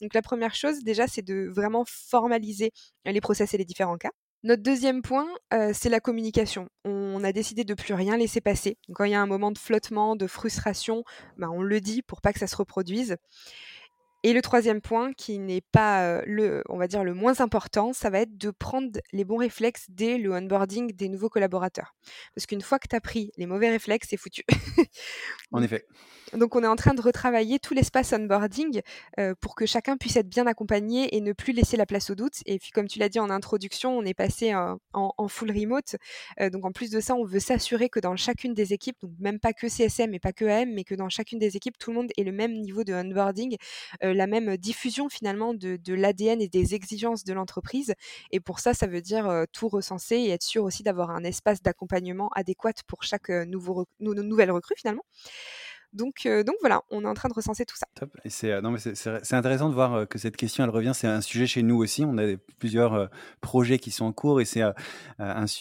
[0.00, 2.72] Donc, la première chose, déjà, c'est de vraiment formaliser
[3.04, 4.10] les process et les différents cas.
[4.44, 5.26] Notre deuxième point,
[5.72, 6.68] c'est la communication.
[6.84, 8.76] On a décidé de plus rien laisser passer.
[8.92, 11.02] quand il y a un moment de flottement, de frustration,
[11.38, 13.16] ben, on le dit pour pas que ça se reproduise.
[14.22, 18.08] Et le troisième point, qui n'est pas le, on va dire le moins important, ça
[18.08, 21.94] va être de prendre les bons réflexes dès le onboarding des nouveaux collaborateurs.
[22.34, 24.42] Parce qu'une fois que tu as pris les mauvais réflexes, c'est foutu.
[25.54, 25.86] en effet.
[26.32, 28.80] Donc, on est en train de retravailler tout l'espace onboarding
[29.20, 32.16] euh, pour que chacun puisse être bien accompagné et ne plus laisser la place au
[32.16, 32.40] doute.
[32.46, 35.94] Et puis, comme tu l'as dit en introduction, on est passé en, full remote.
[36.40, 39.12] Euh, donc, en plus de ça, on veut s'assurer que dans chacune des équipes, donc
[39.20, 41.90] même pas que CSM et pas que AM, mais que dans chacune des équipes, tout
[41.90, 43.56] le monde ait le même niveau de onboarding,
[44.02, 47.94] euh, la même diffusion finalement de, de l'ADN et des exigences de l'entreprise.
[48.32, 51.62] Et pour ça, ça veut dire tout recenser et être sûr aussi d'avoir un espace
[51.62, 55.04] d'accompagnement adéquat pour chaque nouveau, nouvelle recrue finalement.
[55.94, 57.86] Donc, euh, donc voilà, on est en train de recenser tout ça.
[57.94, 58.10] Top.
[58.24, 60.90] Et c'est, euh, non, mais c'est, intéressant de voir euh, que cette question, elle revient.
[60.92, 62.04] C'est un sujet chez nous aussi.
[62.04, 63.08] On a plusieurs
[63.40, 64.62] projets qui sont en cours et c'est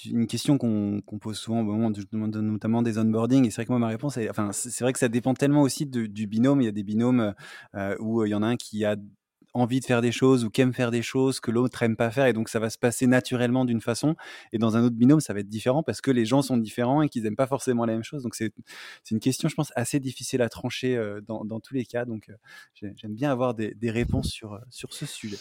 [0.05, 3.45] une question qu'on, pose souvent au moment notamment des onboarding.
[3.45, 5.61] Et c'est vrai que moi, ma réponse, est, enfin, c'est vrai que ça dépend tellement
[5.61, 6.61] aussi du binôme.
[6.61, 7.33] Il y a des binômes
[7.99, 8.95] où il y en a un qui a
[9.53, 12.11] envie de faire des choses ou qui aime faire des choses que l'autre aime pas
[12.11, 14.15] faire et donc ça va se passer naturellement d'une façon
[14.51, 17.01] et dans un autre binôme ça va être différent parce que les gens sont différents
[17.01, 18.23] et qu'ils aiment pas forcément la même chose.
[18.23, 18.51] Donc c'est
[19.11, 22.05] une question je pense assez difficile à trancher euh, dans, dans tous les cas.
[22.05, 25.37] Donc euh, j'aime bien avoir des, des, réponses sur, euh, sur ce sujet.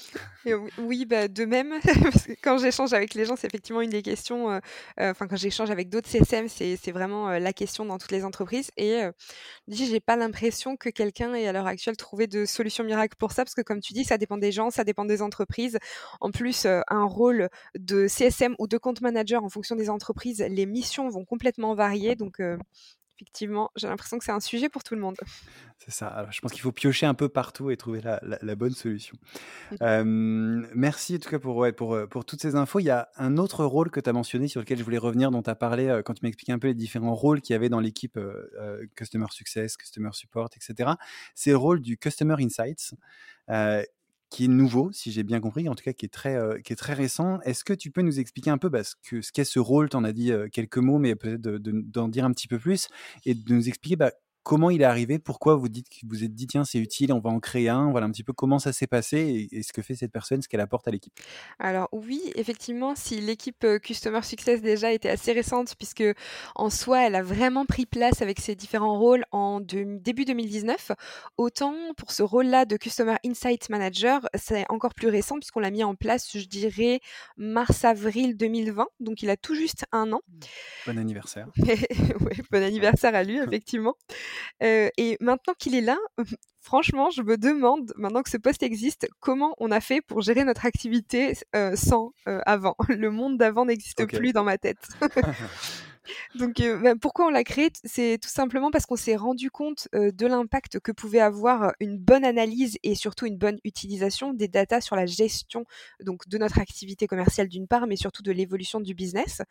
[0.79, 1.73] oui bah, de même
[2.03, 4.61] parce que quand j'échange avec les gens c'est effectivement une des questions
[4.99, 8.71] enfin quand j'échange avec d'autres CSM c'est vraiment la question dans toutes les entreprises.
[8.77, 9.01] Et
[9.69, 13.45] j'ai pas l'impression que quelqu'un ait à l'heure actuelle trouvé de solution miracle pour ça
[13.45, 15.79] parce que comme tu dis ça dépend des gens, ça dépend des entreprises.
[16.21, 20.45] En plus, euh, un rôle de CSM ou de compte manager en fonction des entreprises,
[20.49, 22.17] les missions vont complètement varier.
[22.17, 22.57] Donc, euh,
[23.23, 25.17] effectivement, j'ai l'impression que c'est un sujet pour tout le monde.
[25.79, 26.27] C'est ça.
[26.31, 29.17] je pense qu'il faut piocher un peu partout et trouver la, bonne solution.
[29.81, 30.67] Mmh.
[30.75, 32.81] merci en tout cas pour, pour, euh, pour toutes ces infos.
[32.81, 35.31] Il y a un autre rôle que tu as mentionné sur lequel je voulais revenir,
[35.31, 37.57] dont tu as parlé quand tu m'as expliqué un peu les différents rôles qu'il y
[37.57, 38.19] avait dans l'équipe
[38.97, 40.93] Customer Success, Customer Support, etc.
[41.35, 42.95] C'est le rôle du Customer Insights
[44.33, 46.77] qui est nouveau, si j'ai bien compris, en tout cas qui est très, qui est
[46.77, 47.39] très récent.
[47.43, 48.95] Est-ce que tu peux nous expliquer un peu bah, ce
[49.31, 49.91] qu'est ce, rôle?
[49.91, 52.89] Tu en as dit quelques mots, mais peut-être d'en dire un petit peu plus
[53.27, 55.19] et de nous expliquer bah, comment il est arrivé?
[55.19, 57.91] Pourquoi vous dites que vous êtes dit tiens c'est utile, on va en créer un
[57.91, 60.49] Voilà un petit peu comment ça s'est passé et, ce que fait cette personne, ce
[60.49, 61.13] qu'elle apporte à l'équipe?
[61.59, 66.05] Alors oui, effectivement, si l'équipe Customer Success déjà était assez récente puisque
[66.55, 70.93] en soi elle a vraiment pris place avec ses différents rôles en début 2019,
[71.37, 75.85] autant pour ce rôle-là de Customer Insight Manager, c'est encore plus récent puisqu'on l'a mis
[75.85, 77.01] en place, je dirais
[77.37, 80.21] mars-avril 2020, donc il a tout juste un an.
[80.87, 81.49] Bon anniversaire.
[81.57, 83.95] ouais, bon anniversaire à lui effectivement
[84.61, 85.99] et maintenant qu'il est là,
[86.61, 90.45] franchement, je me demande, maintenant que ce poste existe, comment on a fait pour gérer
[90.45, 91.35] notre activité
[91.75, 92.77] sans avant?
[92.89, 94.89] Le monde d'avant n'existe plus dans ma tête.
[96.35, 97.71] Donc, bah, pourquoi on l'a créé?
[97.85, 102.25] C'est tout simplement parce qu'on s'est rendu compte de l'impact que pouvait avoir une bonne
[102.25, 105.65] analyse et surtout une bonne utilisation des datas sur la gestion
[106.01, 109.43] donc de notre activité commerciale d'une part, mais surtout de l'évolution du business.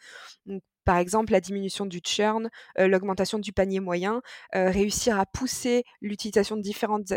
[0.46, 4.22] Donc, par exemple, la diminution du churn, l'augmentation du panier moyen,
[4.54, 7.14] réussir à pousser l'utilisation de différentes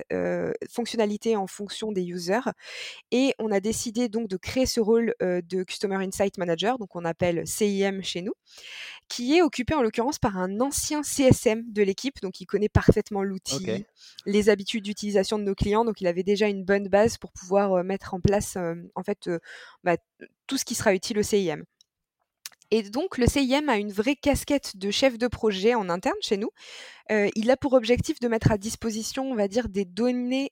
[0.71, 2.51] fonctionnalités en fonction des users.
[3.11, 7.05] Et on a décidé donc de créer ce rôle de Customer Insight Manager, donc on
[7.05, 8.35] appelle CIM chez nous,
[9.09, 13.23] qui est occupé en l'occurrence par un ancien CSM de l'équipe, donc il connaît parfaitement
[13.23, 13.85] l'outil,
[14.27, 17.85] les habitudes d'utilisation de nos clients, donc il avait déjà une bonne base pour pouvoir
[17.85, 18.57] mettre en place
[18.95, 19.31] en fait
[19.83, 19.97] bah,
[20.47, 21.63] tout ce qui sera utile au CIM.
[22.77, 26.37] Et donc, le CIM a une vraie casquette de chef de projet en interne chez
[26.37, 26.51] nous.
[27.13, 30.51] Euh, il a pour objectif de mettre à disposition, on va dire, des données,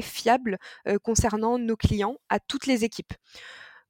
[0.00, 3.14] fiables euh, concernant nos clients à toutes les équipes.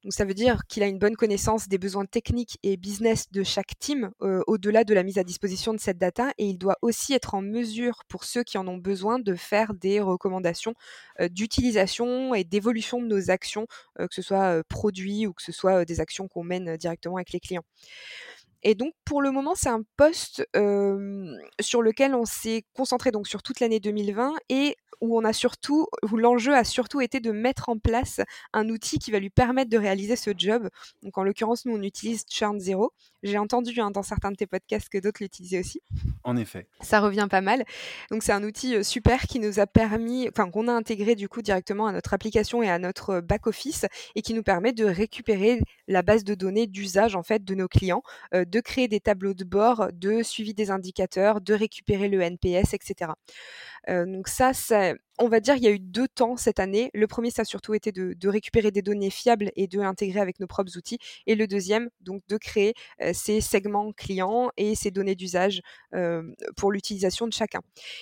[0.02, 3.42] Donc ça veut dire qu'il a une bonne connaissance des besoins techniques et business de
[3.42, 6.76] chaque team euh, au-delà de la mise à disposition de cette data et il doit
[6.82, 10.74] aussi être en mesure pour ceux qui en ont besoin de faire des recommandations
[11.20, 13.66] euh, d'utilisation et d'évolution de nos actions,
[13.98, 17.32] euh, que ce soit produits ou que ce soit des actions qu'on mène directement avec
[17.32, 17.64] les clients.
[18.62, 20.46] Et donc, pour le moment, c'est un poste
[21.60, 25.86] sur lequel on s'est concentré donc sur toute l'année 2020 et où on a surtout,
[26.10, 28.20] où l'enjeu a surtout été de mettre en place
[28.54, 30.70] un outil qui va lui permettre de réaliser ce job.
[31.02, 32.92] Donc, en l'occurrence, nous, on utilise Churn Zero.
[33.22, 35.82] J'ai entendu hein, dans certains de tes podcasts que d'autres l'utilisaient aussi.
[36.24, 36.66] En effet.
[36.80, 37.64] Ça revient pas mal.
[38.10, 41.42] Donc, c'est un outil super qui nous a permis, enfin, qu'on a intégré du coup
[41.42, 46.02] directement à notre application et à notre back-office et qui nous permet de récupérer la
[46.02, 48.02] base de données d'usage en fait de nos clients,
[48.50, 53.12] de créer des tableaux de bord, de suivi des indicateurs, de récupérer le NPS, etc.
[53.88, 54.52] donc ça,
[55.18, 56.90] on va dire, il y a eu deux temps cette année.
[56.94, 60.40] Le premier, ça a surtout été de, récupérer des données fiables et de l'intégrer avec
[60.40, 60.98] nos propres outils.
[61.26, 62.74] Et le deuxième, donc de créer
[63.12, 65.62] ces segments clients et ces données d'usage
[66.56, 67.60] pour l'utilisation de chacun.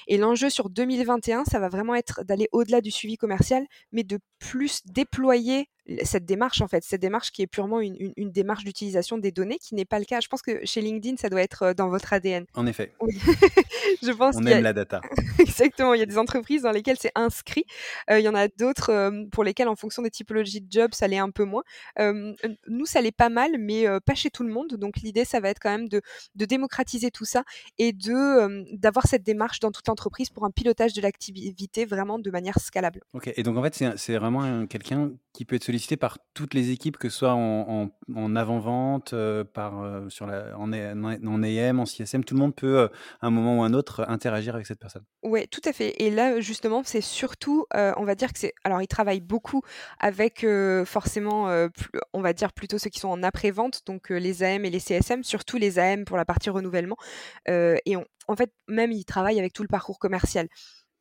[0.08, 4.18] Et l'enjeu sur 2021, ça va vraiment être d'aller au-delà du suivi commercial, mais de
[4.38, 5.68] plus déployer
[6.02, 9.74] cette démarche en fait, cette démarche qui est purement une, démarche d'utilisation des données, qui
[9.74, 10.20] n'est pas le cas.
[10.20, 12.46] Je pense que chez LinkedIn, ça doit être euh, dans votre ADN.
[12.54, 12.92] En effet.
[13.00, 13.14] Oui.
[14.02, 14.36] je pense.
[14.36, 15.00] On aime la data.
[15.38, 15.94] Exactement.
[15.94, 17.64] Il y a des entreprises dans lesquelles inscrit.
[18.10, 20.94] Euh, il y en a d'autres euh, pour lesquelles, en fonction des typologies de jobs,
[20.94, 21.62] ça l'est un peu moins.
[21.98, 24.74] nous, ça l'est pas mal, mais pas chez tout le monde.
[24.74, 26.02] Donc l'idée, ça va être quand même de,
[26.34, 27.44] démocratiser tout ça
[27.78, 32.30] et de d'avoir cette démarche dans toute l'entreprise pour un pilotage de l'activité vraiment de
[32.30, 33.00] manière scalable.
[33.12, 33.32] Ok.
[33.36, 36.96] Et donc en fait, c'est vraiment quelqu'un qui peut être sollicité par toutes les équipes,
[36.96, 37.90] que ce soit en,
[38.36, 42.78] avant-vente, euh, par, euh, sur la, en, en, AM, en CSM, tout le monde peut,
[42.78, 42.88] euh,
[43.20, 45.02] à un moment ou un autre, interagir avec cette personne.
[45.24, 45.94] Oui, tout à fait.
[46.00, 48.52] Et là, justement, c'est surtout, on va dire que c'est...
[48.62, 49.62] Alors, ils travaillent beaucoup
[49.98, 50.46] avec
[50.84, 51.48] forcément,
[52.12, 55.24] on va dire plutôt ceux qui sont en après-vente, donc les AM et les CSM,
[55.24, 56.96] surtout les AM pour la partie renouvellement.
[57.48, 60.48] et en fait, même, ils travaillent avec tout le parcours commercial.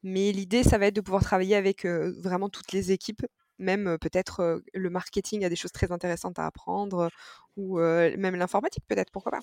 [0.02, 3.26] Mais l'idée, ça va être de pouvoir travailler avec vraiment toutes les équipes
[3.64, 7.10] même peut-être le marketing a des choses très intéressantes à apprendre,
[7.56, 9.42] ou même l'informatique peut-être, pourquoi pas.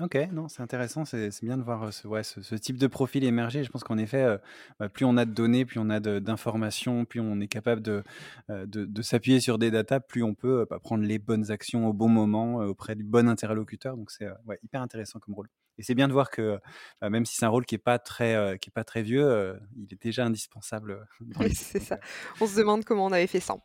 [0.00, 3.64] ok, non, c'est intéressant, c'est bien de voir ce, type de profil émerger.
[3.64, 4.38] Je pense qu'en effet,
[4.78, 8.02] bah, plus on a de données, plus on a d'informations, plus on est capable de,
[8.48, 12.08] de, s'appuyer sur des datas, plus on peut bah, prendre les bonnes actions au bon
[12.08, 13.96] moment auprès du bon interlocuteur.
[13.96, 14.28] Donc c'est
[14.62, 15.48] hyper intéressant comme rôle.
[15.78, 16.58] Et c'est bien de voir que
[17.00, 19.58] bah, même si c'est un rôle qui n'est pas, très, qui est pas très vieux,
[19.76, 21.06] il est déjà indispensable.
[21.54, 21.98] c'est ça.
[22.40, 23.56] On se demande comment on avait fait ça.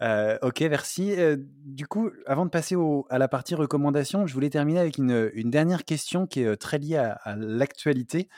[0.42, 1.14] ok, merci.
[1.38, 2.76] du coup, avant de passer
[3.10, 6.96] à la partie recommandation, je voulais terminer avec une, dernière question qui est très liée
[6.96, 8.28] à, l'actualité,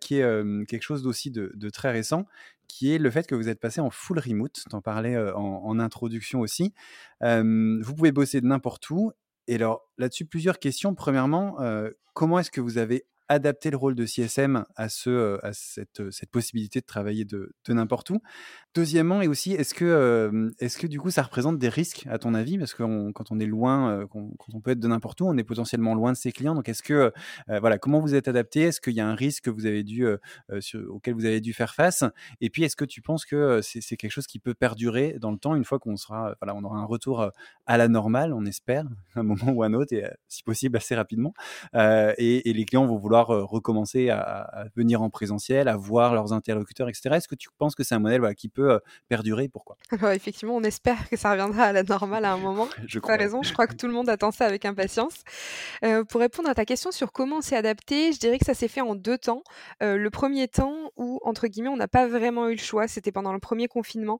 [0.00, 2.26] qui est quelque chose d'aussi de, très récent,
[2.68, 4.52] qui est le fait que vous êtes passé en full remote.
[4.68, 6.72] Tu en parlais en, en, introduction aussi.
[7.20, 9.12] vous pouvez bosser de n'importe où
[9.46, 10.94] et alors là-dessus, plusieurs questions.
[10.94, 11.56] Premièrement,
[12.14, 16.30] comment est-ce que vous avez adapté le rôle de CSM à, ce, à cette, cette
[16.30, 18.20] possibilité de travailler de, de n'importe où
[18.76, 22.34] Deuxièmement, et aussi, est-ce que, est-ce que du coup, ça représente des risques, à ton
[22.34, 22.58] avis?
[22.58, 25.44] Parce que quand on est loin, quand, on peut être de n'importe où, on est
[25.44, 26.54] potentiellement loin de ses clients.
[26.54, 27.10] Donc, est-ce que,
[27.48, 28.60] voilà, comment vous êtes adapté?
[28.60, 30.06] Est-ce qu'il y a un risque que vous avez dû,
[30.90, 32.04] auquel vous avez dû faire face?
[32.42, 35.38] Et puis, est-ce que tu penses que c'est, quelque chose qui peut perdurer dans le
[35.38, 37.30] temps une fois qu'on sera, voilà, on aura un retour
[37.64, 38.84] à la normale, on espère,
[39.14, 41.32] à un moment ou à un autre, et si possible assez rapidement.
[41.72, 47.16] Et, les clients vont vouloir recommencer à, venir en présentiel, à voir leurs interlocuteurs, etc.
[47.16, 49.48] Est-ce que tu penses que c'est un modèle qui peut perdurer?
[49.48, 49.76] Pourquoi?
[50.14, 52.68] Effectivement, on espère que ça reviendra à la normale à un moment.
[52.86, 53.16] je crois.
[53.16, 55.22] Tu as raison, je crois que tout le monde attend ça avec impatience.
[56.08, 58.68] pour répondre à ta question sur comment on s'est adapté, je dirais que ça s'est
[58.68, 59.42] fait en deux temps.
[59.80, 63.32] le premier temps où, entre guillemets, on n'a pas vraiment eu le choix, c'était pendant
[63.32, 64.18] le premier confinement.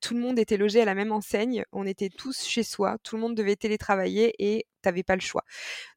[0.00, 3.16] tout le monde était logé à la même enseigne, on était tous chez soi, tout
[3.16, 5.44] le monde devait télétravailler et n'avais pas le choix.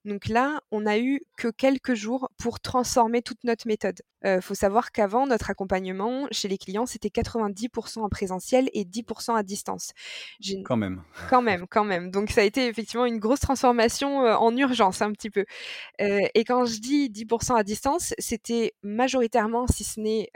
[0.06, 4.02] Donc là, on a eu que quelques jours pour transformer toute notre méthode.
[4.24, 8.84] Il euh, faut savoir qu'avant, notre accompagnement chez les clients, c'était 90% en présentiel et
[8.84, 9.92] 10% à distance.
[10.66, 11.04] Quand même.
[11.30, 12.10] Quand même, quand même.
[12.10, 15.46] Donc ça a été effectivement une grosse transformation euh, en urgence un petit peu.
[16.02, 20.32] Euh, et quand je dis 10% à distance, c'était majoritairement, si ce n'est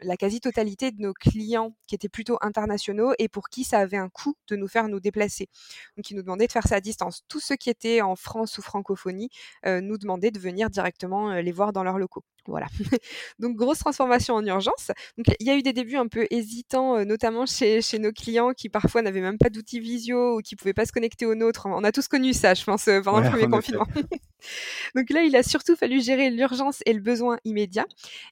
[0.00, 4.08] la quasi-totalité de nos clients qui étaient plutôt internationaux et pour qui ça avait un
[4.08, 5.48] coût de nous faire nous déplacer.
[5.96, 7.22] Donc, ils nous demandaient de faire ça à distance.
[7.28, 9.30] Tous ceux qui étaient en France ou francophonie
[9.66, 12.24] euh, nous demandaient de venir directement euh, les voir dans leurs locaux.
[12.48, 12.66] Voilà.
[13.38, 14.90] Donc grosse transformation en urgence.
[15.16, 18.10] Donc il y a eu des débuts un peu hésitants, euh, notamment chez, chez nos
[18.10, 21.34] clients qui parfois n'avaient même pas d'outils visio ou qui pouvaient pas se connecter au
[21.34, 21.66] nôtre.
[21.66, 23.86] On a tous connu ça, je pense, pendant le premier confinement.
[24.94, 27.86] Donc là, il a surtout fallu gérer l'urgence et le besoin immédiat.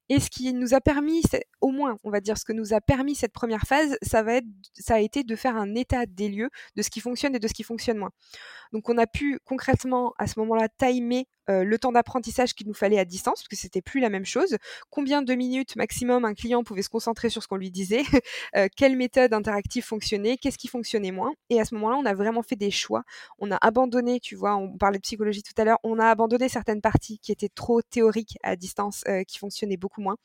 [0.08, 1.22] Et ce qui nous a permis,
[1.60, 4.34] au moins, on va dire, ce que nous a permis cette première phase, ça va
[4.34, 7.38] être, ça a été de faire un état des lieux de ce qui fonctionne et
[7.38, 8.12] de ce qui fonctionne moins.
[8.72, 12.74] Donc on a pu concrètement à ce moment-là timer euh, le temps d'apprentissage qu'il nous
[12.74, 14.56] fallait à distance, parce que c'était plus la même chose.
[14.90, 18.02] Combien de minutes maximum un client pouvait se concentrer sur ce qu'on lui disait,
[18.56, 21.34] euh, quelle méthode interactive fonctionnait, qu'est-ce qui fonctionnait moins?
[21.50, 23.04] Et à ce moment-là, on a vraiment fait des choix.
[23.38, 26.48] On a abandonné, tu vois, on parlait de psychologie tout à l'heure, on a abandonné
[26.48, 30.16] certaines parties qui étaient trop théoriques à distance, euh, qui fonctionnaient beaucoup moins.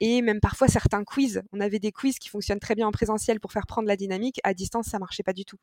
[0.00, 1.42] Et même parfois certains quiz.
[1.52, 4.40] On avait des quiz qui fonctionnent très bien en présentiel pour faire prendre la dynamique.
[4.44, 5.56] À distance, ça marchait pas du tout.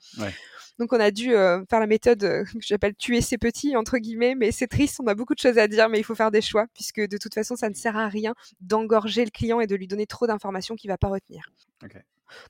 [0.77, 4.51] Donc on a dû faire la méthode que j'appelle tuer ses petits entre guillemets, mais
[4.51, 6.65] c'est triste on a beaucoup de choses à dire, mais il faut faire des choix,
[6.73, 9.87] puisque de toute façon, ça ne sert à rien d'engorger le client et de lui
[9.87, 11.51] donner trop d'informations qu'il ne va pas retenir.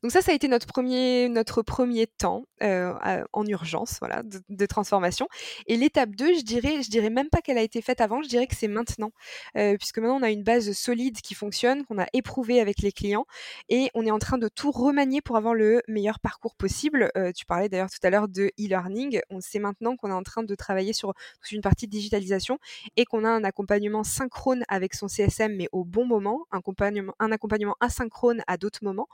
[0.02, 2.94] Donc ça, ça a été notre premier, notre premier temps euh,
[3.34, 5.28] en urgence, voilà, de, transformation.
[5.68, 8.28] Et l'étape 2, je dirais, je dirais même pas qu'elle a été faite avant, je
[8.28, 9.12] dirais que c'est maintenant,
[9.58, 12.92] euh, puisque maintenant on a une base solide qui fonctionne, qu'on a éprouvé avec les
[12.92, 13.26] clients,
[13.70, 17.12] et on est en train de tout remanier pour avoir le meilleur parcours possible.
[17.18, 19.22] Euh, tu parlais d'ailleurs tout à l'heure de e-learning.
[19.30, 22.60] On sait maintenant qu'on est en train de travailler sur toute une partie de digitalisation
[22.98, 27.14] et qu'on a un accompagnement synchrone avec son CSM, mais au bon moment, un accompagnement,
[27.20, 29.08] un accompagnement asynchrone à d'autres moments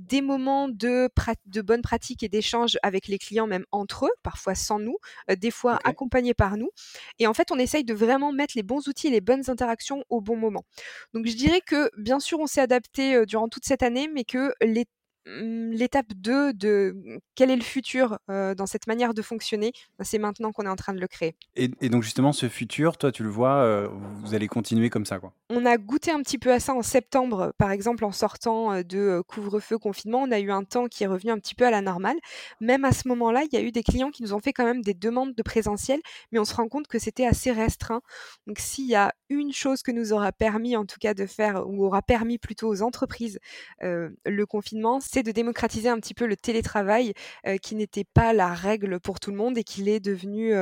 [0.00, 1.08] des moments de,
[1.46, 4.96] de bonne pratique et d'échange avec les clients, même entre eux, parfois sans nous,
[5.30, 6.70] euh, des fois accompagnés par nous.
[7.18, 10.04] Et en fait, on essaye de vraiment mettre les bons outils et les bonnes interactions
[10.08, 10.64] au bon moment.
[11.14, 14.24] Donc, je dirais que, bien sûr, on s'est adapté euh, durant toute cette année, mais
[14.24, 14.86] que les
[15.26, 20.18] l'étape 2 de mmh, quel est le futur dans cette manière de fonctionner, bah, c'est
[20.18, 21.34] maintenant qu'on est en train de le créer.
[21.56, 25.32] Et, donc justement, ce futur, toi, tu le vois, vous allez continuer comme ça, quoi?
[25.48, 29.22] On a goûté un petit peu à ça en septembre, par exemple, en sortant de
[29.26, 31.82] couvre-feu, confinement, on a eu un temps qui est revenu un petit peu à la
[31.82, 32.16] normale.
[32.60, 34.64] Même à ce moment-là, il y a eu des clients qui nous ont fait quand
[34.64, 36.00] même des demandes de présentiel,
[36.32, 38.02] mais on se rend compte que c'était assez restreint.
[38.46, 41.66] Donc s'il y a une chose que nous aura permis, en tout cas, de faire,
[41.66, 43.38] ou aura permis plutôt aux entreprises,
[43.80, 47.14] le confinement, c'est de démocratiser un petit peu le télétravail
[47.46, 50.52] euh, qui n'était pas la règle pour tout le monde et qu'il est devenu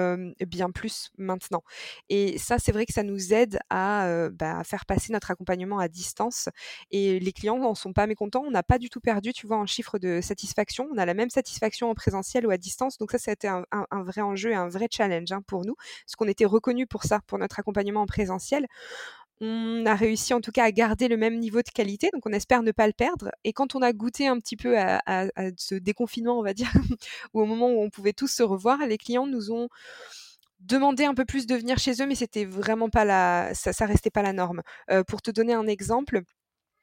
[0.46, 1.62] bien plus maintenant.
[2.08, 5.88] Et ça, c'est vrai que ça nous aide à, bah, faire passer notre accompagnement à
[5.88, 6.48] distance
[6.90, 8.42] et les clients n'en sont pas mécontents.
[8.46, 10.88] On n'a pas du tout perdu, tu vois, en chiffre de satisfaction.
[10.92, 12.98] On a la même satisfaction en présentiel ou à distance.
[12.98, 13.64] Donc ça, ça a été un,
[14.02, 17.20] vrai enjeu et un vrai challenge hein, pour nous, parce qu'on était reconnu pour ça,
[17.26, 18.57] pour notre accompagnement en présentiel
[19.40, 22.32] on a réussi en tout cas à garder le même niveau de qualité, donc on
[22.32, 23.30] espère ne pas le perdre.
[23.44, 25.00] Et quand on a goûté un petit peu à,
[25.56, 26.72] ce déconfinement, on va dire,
[27.34, 29.68] ou au moment où on pouvait tous se revoir, les clients nous ont
[30.60, 34.10] demandé un peu plus de venir chez eux, mais c'était vraiment pas la, ça, restait
[34.10, 34.62] pas la norme.
[34.90, 36.22] Euh, pour te donner un exemple,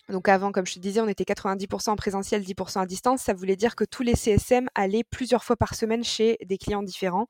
[0.10, 3.22] donc avant, comme je te disais, on était 90% en présentiel, 10% à distance.
[3.22, 6.84] Ça voulait dire que tous les CSM allaient plusieurs fois par semaine chez des clients
[6.84, 7.28] différents.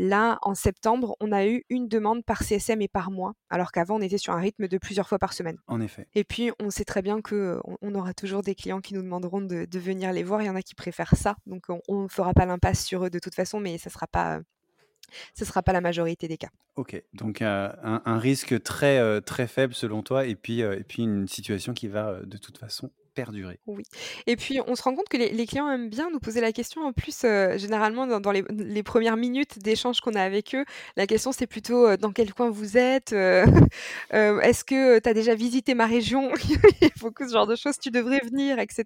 [0.00, 3.96] Là, en septembre, on a eu une demande par CSM et par mois, alors qu'avant,
[3.96, 5.58] on était sur un rythme de plusieurs fois par semaine.
[5.66, 6.06] En effet.
[6.14, 9.40] Et puis, on sait très bien qu'on on aura toujours des clients qui nous demanderont
[9.40, 10.40] de, venir les voir.
[10.40, 11.34] Il y en a qui préfèrent ça.
[11.46, 14.06] Donc, on ne fera pas l'impasse sur eux de toute façon, mais ça ne sera
[14.06, 14.38] pas
[15.34, 16.50] Ce ne sera pas la majorité des cas.
[16.76, 21.26] Ok, donc un, un, risque très, très faible selon toi, et puis, et puis une
[21.26, 23.58] situation qui va de toute façon perdurer.
[23.66, 23.82] Oui.
[24.28, 26.82] Et puis, on se rend compte que les, clients aiment bien nous poser la question.
[26.82, 30.64] En plus, euh, généralement, dans, les, premières minutes d'échange qu'on a avec eux,
[30.96, 33.44] la question, c'est plutôt euh, dans quel coin vous êtes euh,
[34.12, 36.30] Est-ce que tu as déjà visité ma région?
[36.80, 37.78] Il a beaucoup ce genre de choses.
[37.80, 38.84] Tu devrais venir, etc.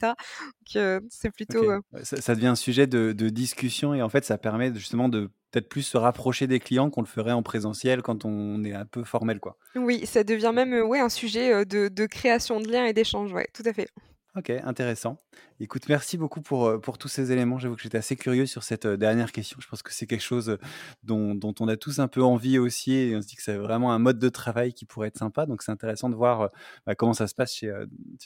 [0.74, 1.70] Donc, c'est plutôt.
[2.02, 5.82] Ça, devient un sujet de, discussion et en fait, ça permet justement de peut-être plus
[5.82, 9.40] se rapprocher des clients qu'on le ferait en présentiel quand on est un peu formel.
[9.40, 9.58] quoi.
[9.74, 13.32] Oui, ça devient même ouais, un sujet de, de création de liens et d'échanges.
[13.32, 13.88] Ouais, tout à fait.
[14.34, 15.18] Ok, intéressant.
[15.60, 17.58] Écoute, merci beaucoup pour, euh, pour tous ces éléments.
[17.58, 19.58] J'avoue que j'étais assez curieux sur cette euh, dernière question.
[19.60, 20.58] Je pense que c'est quelque chose euh,
[21.02, 22.94] dont, dont on a tous un peu envie aussi.
[22.94, 25.44] Et on se dit que c'est vraiment un mode de travail qui pourrait être sympa.
[25.44, 26.48] Donc, c'est intéressant de voir
[26.86, 27.70] bah, comment ça se passe chez,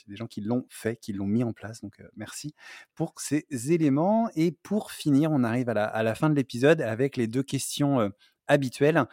[0.07, 1.81] des gens qui l'ont fait, qui l'ont mis en place.
[1.81, 2.55] Donc, merci
[2.95, 4.29] pour ces éléments.
[4.35, 7.43] Et pour finir, on arrive à la, à la fin de l'épisode avec les deux
[7.43, 8.13] questions
[8.47, 9.05] habituel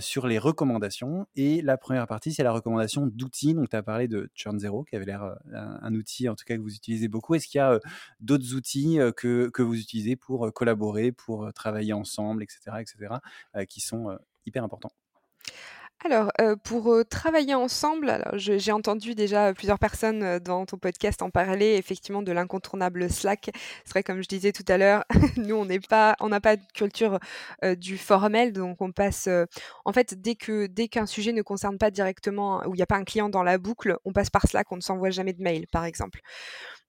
[0.00, 1.26] sur les recommandations.
[1.36, 3.54] Et la première partie, c'est la recommandation d'outils.
[3.54, 6.56] Donc, tu as parlé de Churn Zero, qui avait l'air un, outil, en tout cas,
[6.56, 7.34] que vous utilisez beaucoup.
[7.34, 7.78] Est-ce qu'il y a
[8.20, 13.14] d'autres outils que, que, vous utilisez pour collaborer, pour travailler ensemble, etc., etc.,
[13.68, 14.92] qui sont hyper importants?
[16.04, 16.30] Alors,
[16.64, 22.32] pour, travailler ensemble, j'ai entendu déjà plusieurs personnes, dans ton podcast en parler, effectivement, de
[22.32, 23.50] l'incontournable Slack.
[23.84, 25.04] C'est vrai, comme je disais tout à l'heure,
[25.36, 27.18] nous, on n'est pas on n'a pas de culture,
[27.76, 29.28] du formel, donc on passe,
[29.84, 32.86] en fait, dès que dès qu'un sujet ne concerne pas directement où il n'y a
[32.86, 35.42] pas un client dans la boucle, on passe par Slack, on ne s'envoie jamais de
[35.42, 36.20] mail, par exemple.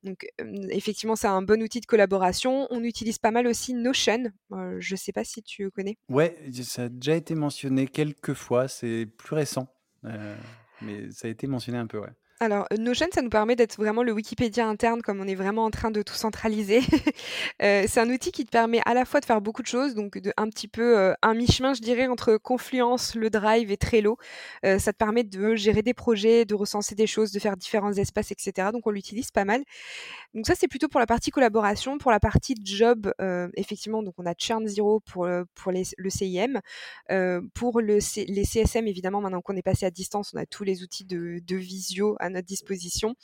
[0.04, 0.28] Donc,
[0.70, 2.68] effectivement, c'est un bon outil de collaboration.
[2.70, 4.32] On utilise pas mal aussi Notion.
[4.52, 5.98] je ne sais pas si tu connais.
[6.10, 8.68] Ouais, ça a déjà été mentionné quelques fois.
[8.68, 9.68] C'est plus récent,
[10.04, 12.14] mais ça a été mentionné un peu, ouais.
[12.42, 15.72] Alors, Notion, ça nous permet d'être vraiment le Wikipédia interne, comme on est vraiment en
[15.72, 16.80] train de tout centraliser.
[17.62, 19.94] Euh, c'est un outil qui te permet à la fois de faire beaucoup de choses,
[19.94, 24.18] donc un petit peu euh, un mi-chemin, je dirais, entre Confluence, le Drive et Trello.
[24.66, 27.92] Euh, ça te permet de gérer des projets, de recenser des choses, de faire différents
[27.92, 28.70] espaces, etc.
[28.72, 29.64] Donc, on l'utilise pas mal.
[30.34, 31.98] Donc ça, c'est plutôt pour la partie collaboration.
[31.98, 33.12] Pour la partie job,
[33.56, 36.62] effectivement, donc on a Churn Zero pour, pour le CIM.
[37.54, 40.84] pour le les CSM, évidemment, maintenant qu'on est passé à distance, on a tous les
[40.84, 43.16] outils de, visio notre disposition.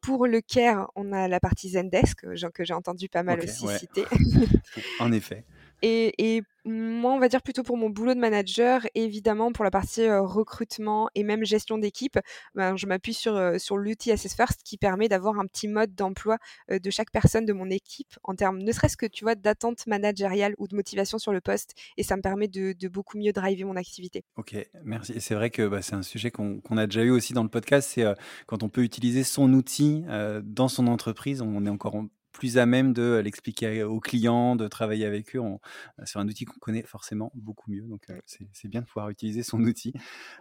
[0.00, 2.20] Pour le care, on a la partie Zendesk,
[2.52, 4.04] que j'ai entendu pas mal aussi citer.
[5.00, 5.44] en effet.
[5.86, 10.08] Et, moi, on va dire plutôt pour mon boulot de manager, évidemment pour la partie
[10.08, 12.18] recrutement et même gestion d'équipe,
[12.54, 16.38] ben, je m'appuie sur, sur l'outil Assess First qui permet d'avoir un petit mode d'emploi
[16.70, 20.54] de chaque personne de mon équipe en termes, ne serait-ce que tu vois, d'attente managériale
[20.56, 21.74] ou de motivation sur le poste.
[21.98, 24.24] Et ça me permet de, beaucoup mieux driver mon activité.
[24.36, 25.12] Ok, merci.
[25.12, 27.50] Et c'est vrai que bah, c'est un sujet qu'on a déjà eu aussi dans le
[27.50, 28.06] podcast, c'est
[28.46, 30.02] quand on peut utiliser son outil
[30.44, 31.96] dans son entreprise, on est encore
[32.34, 35.40] plus à même de l'expliquer aux clients, de travailler avec eux
[36.04, 37.82] sur un outil qu'on connaît forcément beaucoup mieux.
[37.82, 39.94] Donc, c'est bien de pouvoir utiliser son outil.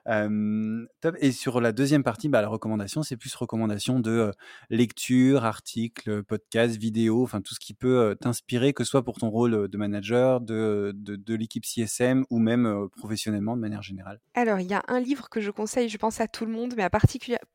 [0.05, 1.15] top.
[1.19, 4.31] Et sur la deuxième partie, bah, la recommandation, c'est plus recommandation de
[4.69, 9.29] lecture, articles, podcasts, vidéos, enfin tout ce qui peut t'inspirer, que ce soit pour ton
[9.29, 14.19] rôle de manager, de, de, l'équipe CSM ou même professionnellement de manière générale.
[14.33, 16.73] Alors, il y a un livre que je conseille, je pense à tout le monde,
[16.75, 16.89] mais, à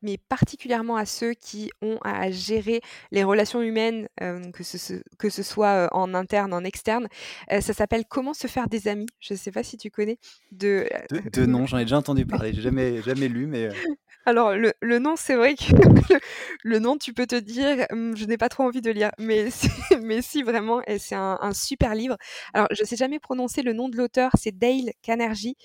[0.01, 2.81] mais particulièrement à ceux qui ont à gérer
[3.11, 4.07] les relations humaines.
[4.21, 7.07] Euh, que, ce, que ce soit euh, en interne, en externe.
[7.51, 9.07] Euh, ça s'appelle Comment se faire des amis.
[9.19, 10.17] Je ne sais pas si tu connais.
[10.51, 10.89] De,
[11.31, 12.53] de, nom, j'en ai déjà entendu parler.
[12.53, 13.69] J'ai jamais, jamais lu, mais.
[14.25, 15.63] Alors, le, le nom, c'est vrai que
[16.63, 19.11] le, nom, tu peux te dire, «Hum, je n'ai pas trop envie de lire.
[19.17, 19.47] Mais,
[20.01, 22.17] mais si, vraiment, c'est un, un, super livre.
[22.53, 25.55] Alors, je ne sais jamais prononcer le nom de l'auteur, c'est Dale Carnegie.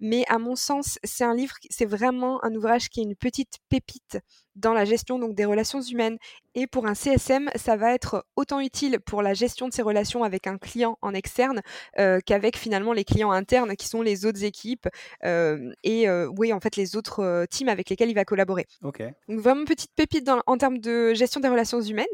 [0.00, 3.58] Mais à mon sens, c'est un livre, c'est vraiment un ouvrage qui est une petite
[3.68, 4.18] pépite
[4.56, 6.18] dans la gestion donc des relations humaines.
[6.56, 10.22] Et pour un CSM, ça va être autant utile pour la gestion de ses relations
[10.22, 11.62] avec un client en externe
[11.98, 14.88] euh, qu'avec finalement les clients internes qui sont les autres équipes
[15.24, 18.66] euh, et euh, oui en fait les autres teams avec lesquels il va collaborer.
[18.82, 22.06] Donc vraiment petite pépite en termes de gestion des relations humaines.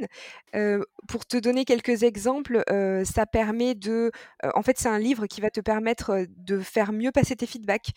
[1.06, 2.62] pour te donner quelques exemples,
[3.04, 4.10] ça permet de,
[4.54, 7.90] en fait c'est un livre qui va te permettre de faire mieux passer tes feedbacks,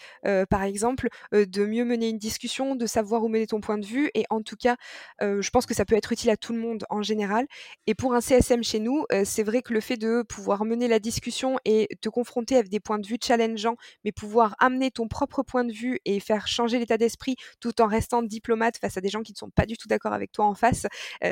[0.49, 4.11] par exemple, de mieux mener une discussion, de savoir où mener ton point de vue
[4.13, 4.75] et en tout cas,
[5.21, 7.45] je pense que ça peut être utile à tout le monde en général.
[7.87, 10.99] Et pour un CSM chez nous, c'est vrai que le fait de pouvoir mener la
[10.99, 15.43] discussion et te confronter avec des points de vue challengeants, mais pouvoir amener ton propre
[15.43, 19.09] point de vue et faire changer l'état d'esprit tout en restant diplomate face à des
[19.09, 20.87] gens qui ne sont pas du tout d'accord avec toi en face,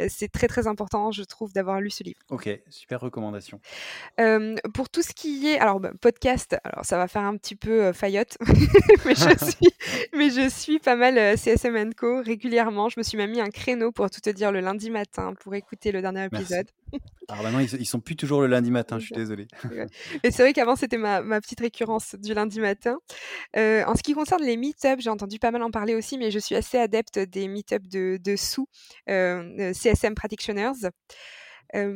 [0.10, 2.20] c'est très très important, je trouve, d'avoir lu ce livre.
[2.30, 3.60] Ok, super recommandation.
[4.74, 7.92] pour tout ce qui est, alors bah, podcast, alors ça va faire un petit peu
[7.94, 8.38] faillotte,
[9.06, 9.74] mais, je suis,
[10.14, 13.92] mais je suis pas mal CSM Co régulièrement je me suis même mis un créneau
[13.92, 16.68] pour tout te dire le lundi matin pour écouter le dernier épisode.
[17.30, 19.48] Alors maintenant, ils, sont plus toujours le lundi matin, je suis désolée.
[20.24, 22.98] Mais c'est vrai qu'avant, c'était ma, petite récurrence du lundi matin.
[23.56, 26.32] Euh, en ce qui concerne les meet-ups, j'ai entendu pas mal en parler aussi, mais
[26.32, 28.68] je suis assez adepte des meet-ups de, de sous
[29.10, 30.90] euh, CSM Practitioners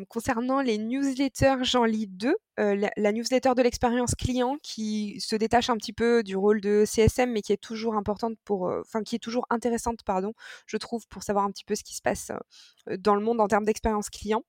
[0.09, 2.35] concernant les newsletters, j'en lis deux.
[2.57, 7.31] la, newsletter de l'expérience client qui se détache un petit peu du rôle de CSM,
[7.31, 10.33] mais qui est toujours importante pour, enfin qui est toujours intéressante, pardon,
[10.65, 12.31] je trouve, pour savoir un petit peu ce qui se passe
[12.97, 14.43] dans le monde en termes d'expérience client.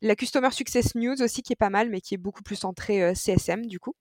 [0.00, 3.14] La Customer Success News aussi qui est pas mal, mais qui est beaucoup plus centrée
[3.14, 3.94] CSM du coup.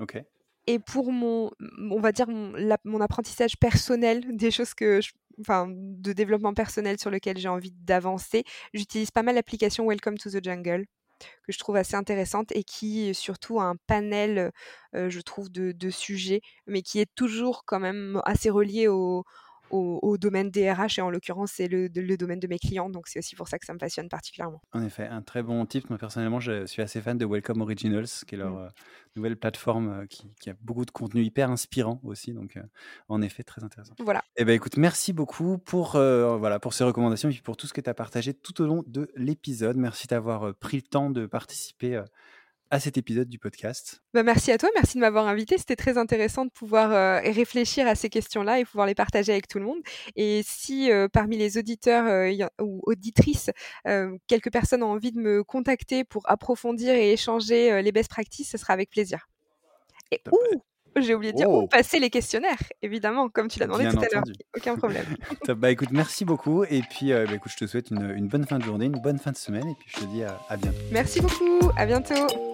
[0.00, 0.22] Ok.
[0.66, 1.50] Et pour mon,
[1.90, 7.10] on va dire mon, apprentissage personnel, des choses que je, enfin, de développement personnel sur
[7.10, 10.86] lequel j'ai envie d'avancer, j'utilise pas mal l'application Welcome to the Jungle
[11.46, 14.50] que je trouve assez intéressante et qui surtout a un panel,
[14.92, 19.24] je trouve, de, de, sujets, mais qui est toujours quand même assez relié au,
[19.74, 23.18] au, domaine des RH et en l'occurrence c'est le, domaine de mes clients donc c'est
[23.18, 24.60] aussi pour ça que ça me passionne particulièrement.
[24.72, 25.90] En effet, un très bon type.
[25.90, 28.64] Moi personnellement je suis assez fan de Welcome Originals qui est leur mmh.
[28.64, 28.68] euh,
[29.16, 32.62] nouvelle plateforme euh, qui, a beaucoup de contenu hyper inspirant aussi donc euh,
[33.08, 33.94] en effet très intéressant.
[33.98, 34.22] Voilà.
[34.36, 37.80] Eh ben écoute merci beaucoup pour, voilà, pour ces recommandations et pour tout ce que
[37.80, 39.76] tu as partagé tout au long de l'épisode.
[39.76, 42.02] Merci d'avoir pris le temps de participer
[42.70, 44.02] à cet épisode du podcast.
[44.14, 45.58] Bah, merci à toi, merci de m'avoir invité.
[45.58, 49.48] C'était très intéressant de pouvoir euh, réfléchir à ces questions-là et pouvoir les partager avec
[49.48, 49.78] tout le monde.
[50.16, 53.50] Et si euh, parmi les auditeurs euh, ou auditrices,
[54.26, 58.58] quelques personnes ont envie de me contacter pour approfondir et échanger les best practices, ce
[58.58, 59.28] sera avec plaisir.
[60.10, 60.38] Et où
[61.00, 61.66] j'ai oublié de dire, oh!
[61.66, 64.24] passer les questionnaires, évidemment, comme tu l'as demandé tout à l'heure.
[64.56, 65.04] Aucun problème.
[65.56, 66.64] bah écoute, merci beaucoup.
[66.64, 69.32] Et puis, bah, écoute, je te souhaite une, bonne fin de journée, une bonne fin
[69.32, 69.68] de semaine.
[69.68, 70.78] Et puis, je te dis à bientôt.
[70.92, 71.70] Merci beaucoup.
[71.76, 72.53] À bientôt.